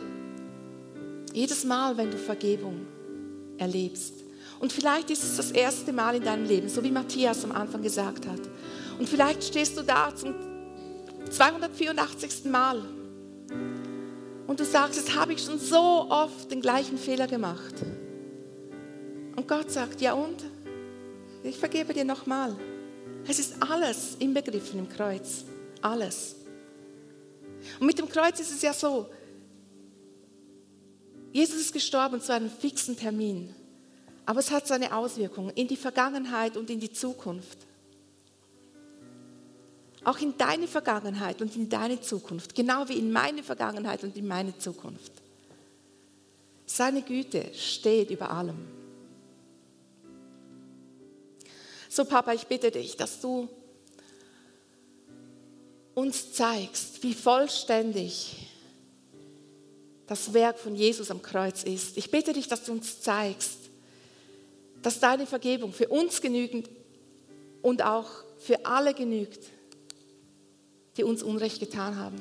Jedes 1.32 1.64
Mal, 1.64 1.96
wenn 1.96 2.12
du 2.12 2.18
Vergebung 2.18 2.86
erlebst. 3.58 4.21
Und 4.62 4.72
vielleicht 4.72 5.10
ist 5.10 5.24
es 5.24 5.36
das 5.36 5.50
erste 5.50 5.92
Mal 5.92 6.14
in 6.14 6.22
deinem 6.22 6.46
Leben, 6.46 6.68
so 6.68 6.84
wie 6.84 6.92
Matthias 6.92 7.42
am 7.42 7.50
Anfang 7.50 7.82
gesagt 7.82 8.28
hat. 8.28 8.38
Und 8.96 9.08
vielleicht 9.08 9.42
stehst 9.42 9.76
du 9.76 9.82
da 9.82 10.14
zum 10.14 10.36
284. 11.28 12.44
Mal 12.44 12.80
Und 14.46 14.60
du 14.60 14.64
sagst, 14.64 14.98
jetzt 14.98 15.16
habe 15.16 15.32
ich 15.32 15.42
schon 15.42 15.58
so 15.58 16.06
oft 16.08 16.48
den 16.48 16.60
gleichen 16.60 16.96
Fehler 16.96 17.26
gemacht. 17.26 17.74
Und 19.34 19.48
Gott 19.48 19.68
sagt, 19.68 20.00
ja 20.00 20.12
und? 20.12 20.44
Ich 21.42 21.58
vergebe 21.58 21.92
dir 21.92 22.04
nochmal. 22.04 22.54
Es 23.26 23.40
ist 23.40 23.56
alles 23.68 24.14
inbegriffen 24.20 24.78
im 24.78 24.88
Kreuz. 24.88 25.44
Alles. 25.80 26.36
Und 27.80 27.86
mit 27.86 27.98
dem 27.98 28.08
Kreuz 28.08 28.38
ist 28.38 28.52
es 28.52 28.62
ja 28.62 28.72
so, 28.72 29.08
Jesus 31.32 31.56
ist 31.56 31.72
gestorben 31.72 32.20
zu 32.20 32.32
einem 32.32 32.48
fixen 32.48 32.96
Termin, 32.96 33.52
aber 34.32 34.40
es 34.40 34.50
hat 34.50 34.66
seine 34.66 34.96
Auswirkungen 34.96 35.50
in 35.50 35.68
die 35.68 35.76
Vergangenheit 35.76 36.56
und 36.56 36.70
in 36.70 36.80
die 36.80 36.90
Zukunft. 36.90 37.58
Auch 40.04 40.18
in 40.20 40.38
deine 40.38 40.66
Vergangenheit 40.66 41.42
und 41.42 41.54
in 41.54 41.68
deine 41.68 42.00
Zukunft, 42.00 42.54
genau 42.54 42.88
wie 42.88 42.96
in 42.98 43.12
meine 43.12 43.42
Vergangenheit 43.42 44.02
und 44.04 44.16
in 44.16 44.26
meine 44.26 44.56
Zukunft. 44.56 45.12
Seine 46.64 47.02
Güte 47.02 47.52
steht 47.52 48.10
über 48.10 48.30
allem. 48.30 48.56
So, 51.90 52.06
Papa, 52.06 52.32
ich 52.32 52.46
bitte 52.46 52.70
dich, 52.70 52.96
dass 52.96 53.20
du 53.20 53.50
uns 55.92 56.32
zeigst, 56.32 57.02
wie 57.02 57.12
vollständig 57.12 58.48
das 60.06 60.32
Werk 60.32 60.58
von 60.58 60.74
Jesus 60.74 61.10
am 61.10 61.20
Kreuz 61.20 61.64
ist. 61.64 61.98
Ich 61.98 62.10
bitte 62.10 62.32
dich, 62.32 62.48
dass 62.48 62.64
du 62.64 62.72
uns 62.72 63.02
zeigst, 63.02 63.61
dass 64.82 65.00
deine 65.00 65.26
Vergebung 65.26 65.72
für 65.72 65.88
uns 65.88 66.20
genügend 66.20 66.68
und 67.62 67.82
auch 67.82 68.08
für 68.38 68.66
alle 68.66 68.94
genügt, 68.94 69.40
die 70.96 71.04
uns 71.04 71.22
Unrecht 71.22 71.60
getan 71.60 71.96
haben. 71.96 72.16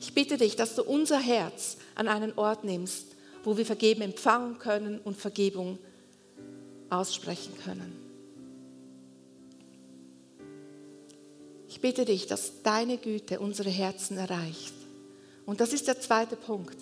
Ich 0.00 0.14
bitte 0.14 0.36
dich, 0.36 0.54
dass 0.54 0.74
du 0.74 0.82
unser 0.82 1.18
Herz 1.18 1.78
an 1.94 2.08
einen 2.08 2.34
Ort 2.36 2.64
nimmst, 2.64 3.16
wo 3.42 3.56
wir 3.56 3.66
Vergeben 3.66 4.02
empfangen 4.02 4.58
können 4.58 5.00
und 5.00 5.16
Vergebung 5.16 5.78
aussprechen 6.90 7.54
können. 7.64 8.04
Ich 11.68 11.80
bitte 11.80 12.04
dich, 12.04 12.26
dass 12.26 12.62
deine 12.62 12.98
Güte 12.98 13.40
unsere 13.40 13.70
Herzen 13.70 14.16
erreicht. 14.16 14.74
Und 15.44 15.60
das 15.60 15.72
ist 15.72 15.88
der 15.88 16.00
zweite 16.00 16.36
Punkt. 16.36 16.76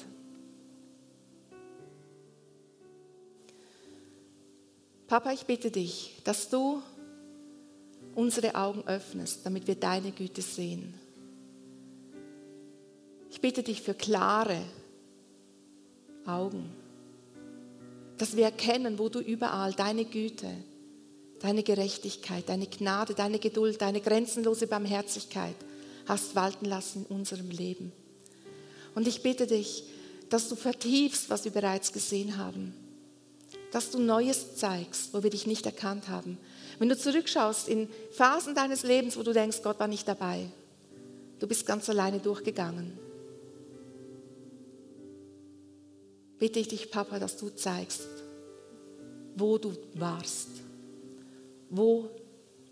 Papa, 5.12 5.31
ich 5.35 5.44
bitte 5.44 5.70
dich, 5.70 6.14
dass 6.25 6.48
du 6.48 6.83
unsere 8.14 8.55
Augen 8.55 8.83
öffnest, 8.87 9.44
damit 9.44 9.66
wir 9.66 9.75
deine 9.75 10.11
Güte 10.11 10.40
sehen. 10.40 10.94
Ich 13.31 13.38
bitte 13.38 13.62
dich 13.62 13.83
für 13.83 13.92
klare 13.92 14.62
Augen, 16.25 16.64
dass 18.16 18.37
wir 18.37 18.44
erkennen, 18.44 18.98
wo 18.98 19.11
du 19.11 19.18
überall 19.18 19.75
deine 19.75 20.07
Güte, 20.07 20.48
deine 21.40 21.62
Gerechtigkeit, 21.62 22.48
deine 22.48 22.66
Gnade, 22.66 23.12
deine 23.12 23.38
Geduld, 23.38 23.83
deine 23.83 24.01
grenzenlose 24.01 24.66
Barmherzigkeit 24.66 25.57
hast 26.07 26.35
walten 26.37 26.64
lassen 26.64 27.05
in 27.05 27.16
unserem 27.16 27.51
Leben. 27.51 27.92
Und 28.94 29.07
ich 29.07 29.22
bitte 29.22 29.46
dich, 29.46 29.85
dass 30.31 30.48
du 30.48 30.57
vertiefst, 30.57 31.29
was 31.29 31.44
wir 31.44 31.53
bereits 31.53 31.92
gesehen 31.92 32.38
haben. 32.38 32.82
Dass 33.73 33.91
du 33.91 33.99
Neues 33.99 34.55
zeigst, 34.55 35.13
wo 35.13 35.25
wir 35.25 35.31
dich 35.31 35.47
nicht 35.47 35.67
erkannt 35.67 36.09
haben. 36.09 36.39
Wenn 36.79 36.89
du 36.89 36.97
zurückschaust 36.97 37.69
in 37.69 37.89
Phasen 38.13 38.55
deines 38.55 38.85
Lebens, 38.85 39.17
wo 39.17 39.25
du 39.25 39.33
denkst, 39.33 39.63
Gott 39.63 39.81
war 39.81 39.89
nicht 39.89 40.07
dabei. 40.07 40.47
Du 41.41 41.49
bist 41.49 41.67
ganz 41.67 41.89
alleine 41.89 42.21
durchgegangen. 42.21 42.97
Bitte 46.39 46.61
ich 46.61 46.69
dich, 46.69 46.91
Papa, 46.91 47.19
dass 47.19 47.37
du 47.37 47.51
zeigst, 47.51 48.07
wo 49.35 49.59
du 49.59 49.75
warst 49.95 50.49
wo 51.75 52.11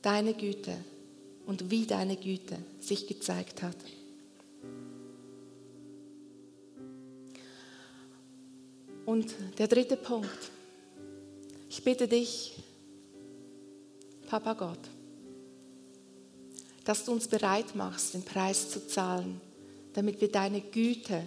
deine 0.03 0.35
Güte 0.35 0.77
und 1.47 1.71
wie 1.71 1.87
deine 1.87 2.17
Güte 2.17 2.59
sich 2.81 3.07
gezeigt 3.07 3.63
hat. 3.63 3.77
Und 9.07 9.35
der 9.59 9.69
dritte 9.69 9.97
Punkt. 9.97 10.29
Ich 11.71 11.85
bitte 11.85 12.09
dich, 12.09 12.57
Papa 14.27 14.55
Gott, 14.55 14.81
dass 16.83 17.05
du 17.05 17.13
uns 17.13 17.29
bereit 17.29 17.77
machst, 17.77 18.15
den 18.15 18.25
Preis 18.25 18.71
zu 18.71 18.89
zahlen, 18.89 19.41
damit 19.93 20.21
wir 20.21 20.33
deine 20.33 20.63
Güte 20.63 21.23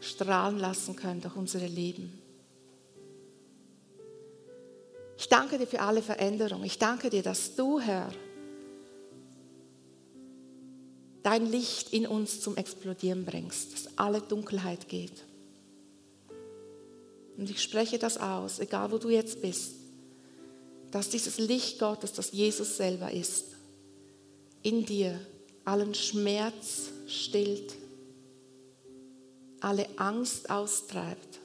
strahlen 0.00 0.58
lassen 0.58 0.96
können 0.96 1.20
durch 1.20 1.36
unsere 1.36 1.68
Leben. 1.68 2.20
Ich 5.18 5.28
danke 5.28 5.56
dir 5.56 5.68
für 5.68 5.80
alle 5.80 6.02
Veränderungen. 6.02 6.64
Ich 6.64 6.78
danke 6.78 7.10
dir, 7.10 7.22
dass 7.22 7.54
du, 7.54 7.78
Herr, 7.78 8.12
dein 11.22 11.46
Licht 11.46 11.92
in 11.92 12.08
uns 12.08 12.40
zum 12.40 12.56
Explodieren 12.56 13.24
bringst, 13.24 13.72
dass 13.72 13.96
alle 13.96 14.20
Dunkelheit 14.20 14.88
geht. 14.88 15.22
Und 17.36 17.50
ich 17.50 17.62
spreche 17.62 17.98
das 17.98 18.18
aus, 18.18 18.58
egal 18.60 18.92
wo 18.92 18.98
du 18.98 19.08
jetzt 19.08 19.42
bist, 19.42 19.74
dass 20.90 21.10
dieses 21.10 21.38
Licht 21.38 21.78
Gottes, 21.80 22.12
das 22.12 22.30
Jesus 22.32 22.76
selber 22.76 23.10
ist, 23.10 23.46
in 24.62 24.84
dir 24.84 25.18
allen 25.64 25.94
Schmerz 25.94 26.90
stillt, 27.06 27.74
alle 29.60 29.86
Angst 29.96 30.50
austreibt, 30.50 31.40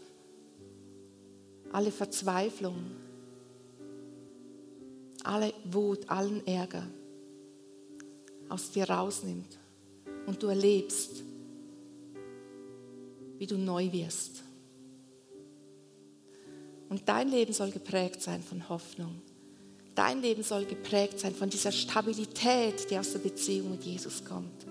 alle 1.71 1.91
Verzweiflung, 1.91 2.75
alle 5.23 5.53
Wut, 5.65 6.09
allen 6.09 6.45
Ärger 6.45 6.85
aus 8.49 8.71
dir 8.71 8.89
rausnimmt 8.89 9.57
und 10.25 10.41
du 10.41 10.47
erlebst, 10.47 11.23
wie 13.37 13.47
du 13.47 13.57
neu 13.57 13.91
wirst. 13.91 14.43
Und 16.89 17.07
dein 17.07 17.29
Leben 17.29 17.53
soll 17.53 17.71
geprägt 17.71 18.21
sein 18.21 18.41
von 18.41 18.67
Hoffnung. 18.67 19.21
Dein 19.95 20.21
Leben 20.21 20.43
soll 20.43 20.65
geprägt 20.65 21.19
sein 21.19 21.35
von 21.35 21.49
dieser 21.49 21.71
Stabilität, 21.71 22.89
die 22.89 22.97
aus 22.97 23.11
der 23.11 23.19
Beziehung 23.19 23.71
mit 23.71 23.83
Jesus 23.83 24.23
kommt. 24.25 24.65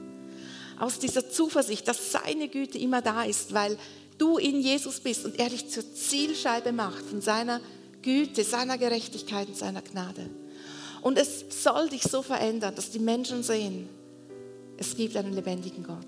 Aus 0.79 0.99
dieser 0.99 1.29
Zuversicht, 1.29 1.87
dass 1.87 2.13
seine 2.13 2.49
Güte 2.49 2.79
immer 2.79 3.03
da 3.03 3.25
ist, 3.25 3.53
weil 3.53 3.77
du 4.17 4.39
in 4.39 4.61
Jesus 4.61 5.01
bist 5.01 5.25
und 5.25 5.39
er 5.39 5.49
dich 5.49 5.69
zur 5.69 5.85
Zielscheibe 5.93 6.73
macht 6.73 7.05
von 7.05 7.21
seiner 7.21 7.61
Güte, 8.03 8.45
seiner 8.45 8.79
Gerechtigkeit 8.79 9.49
und 9.49 9.57
seiner 9.57 9.83
Gnade. 9.83 10.29
Und 11.03 11.19
es 11.19 11.45
soll 11.63 11.89
dich 11.89 12.03
so 12.03 12.23
verändern, 12.23 12.75
dass 12.75 12.91
die 12.91 12.99
Menschen 12.99 13.43
sehen, 13.43 13.89
es 14.77 14.97
gibt 14.97 15.17
einen 15.17 15.33
lebendigen 15.33 15.85
Gott. 15.85 16.07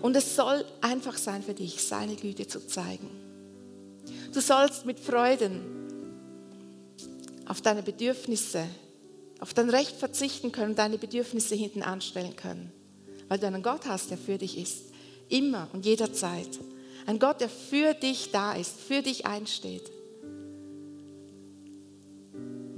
Und 0.00 0.16
es 0.16 0.36
soll 0.36 0.64
einfach 0.80 1.16
sein 1.16 1.42
für 1.42 1.54
dich, 1.54 1.82
seine 1.82 2.14
Güte 2.14 2.46
zu 2.46 2.66
zeigen. 2.66 3.27
Du 4.32 4.40
sollst 4.40 4.84
mit 4.84 5.00
Freuden 5.00 5.60
auf 7.46 7.60
deine 7.60 7.82
Bedürfnisse, 7.82 8.64
auf 9.40 9.54
dein 9.54 9.70
Recht 9.70 9.96
verzichten 9.96 10.52
können, 10.52 10.74
deine 10.74 10.98
Bedürfnisse 10.98 11.54
hinten 11.54 11.82
anstellen 11.82 12.36
können. 12.36 12.72
Weil 13.28 13.38
du 13.38 13.46
einen 13.46 13.62
Gott 13.62 13.86
hast, 13.86 14.10
der 14.10 14.18
für 14.18 14.38
dich 14.38 14.58
ist. 14.58 14.84
Immer 15.28 15.68
und 15.72 15.86
jederzeit. 15.86 16.48
Ein 17.06 17.18
Gott, 17.18 17.40
der 17.40 17.48
für 17.48 17.94
dich 17.94 18.30
da 18.32 18.52
ist, 18.52 18.78
für 18.78 19.02
dich 19.02 19.26
einsteht 19.26 19.90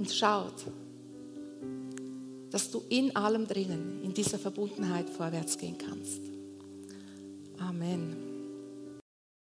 und 0.01 0.11
schaut, 0.11 0.65
dass 2.49 2.71
du 2.71 2.81
in 2.89 3.15
allem 3.15 3.47
drinnen, 3.47 4.01
in 4.03 4.13
dieser 4.15 4.39
Verbundenheit 4.39 5.07
vorwärts 5.07 5.59
gehen 5.59 5.77
kannst. 5.77 6.21
Amen. 7.59 8.30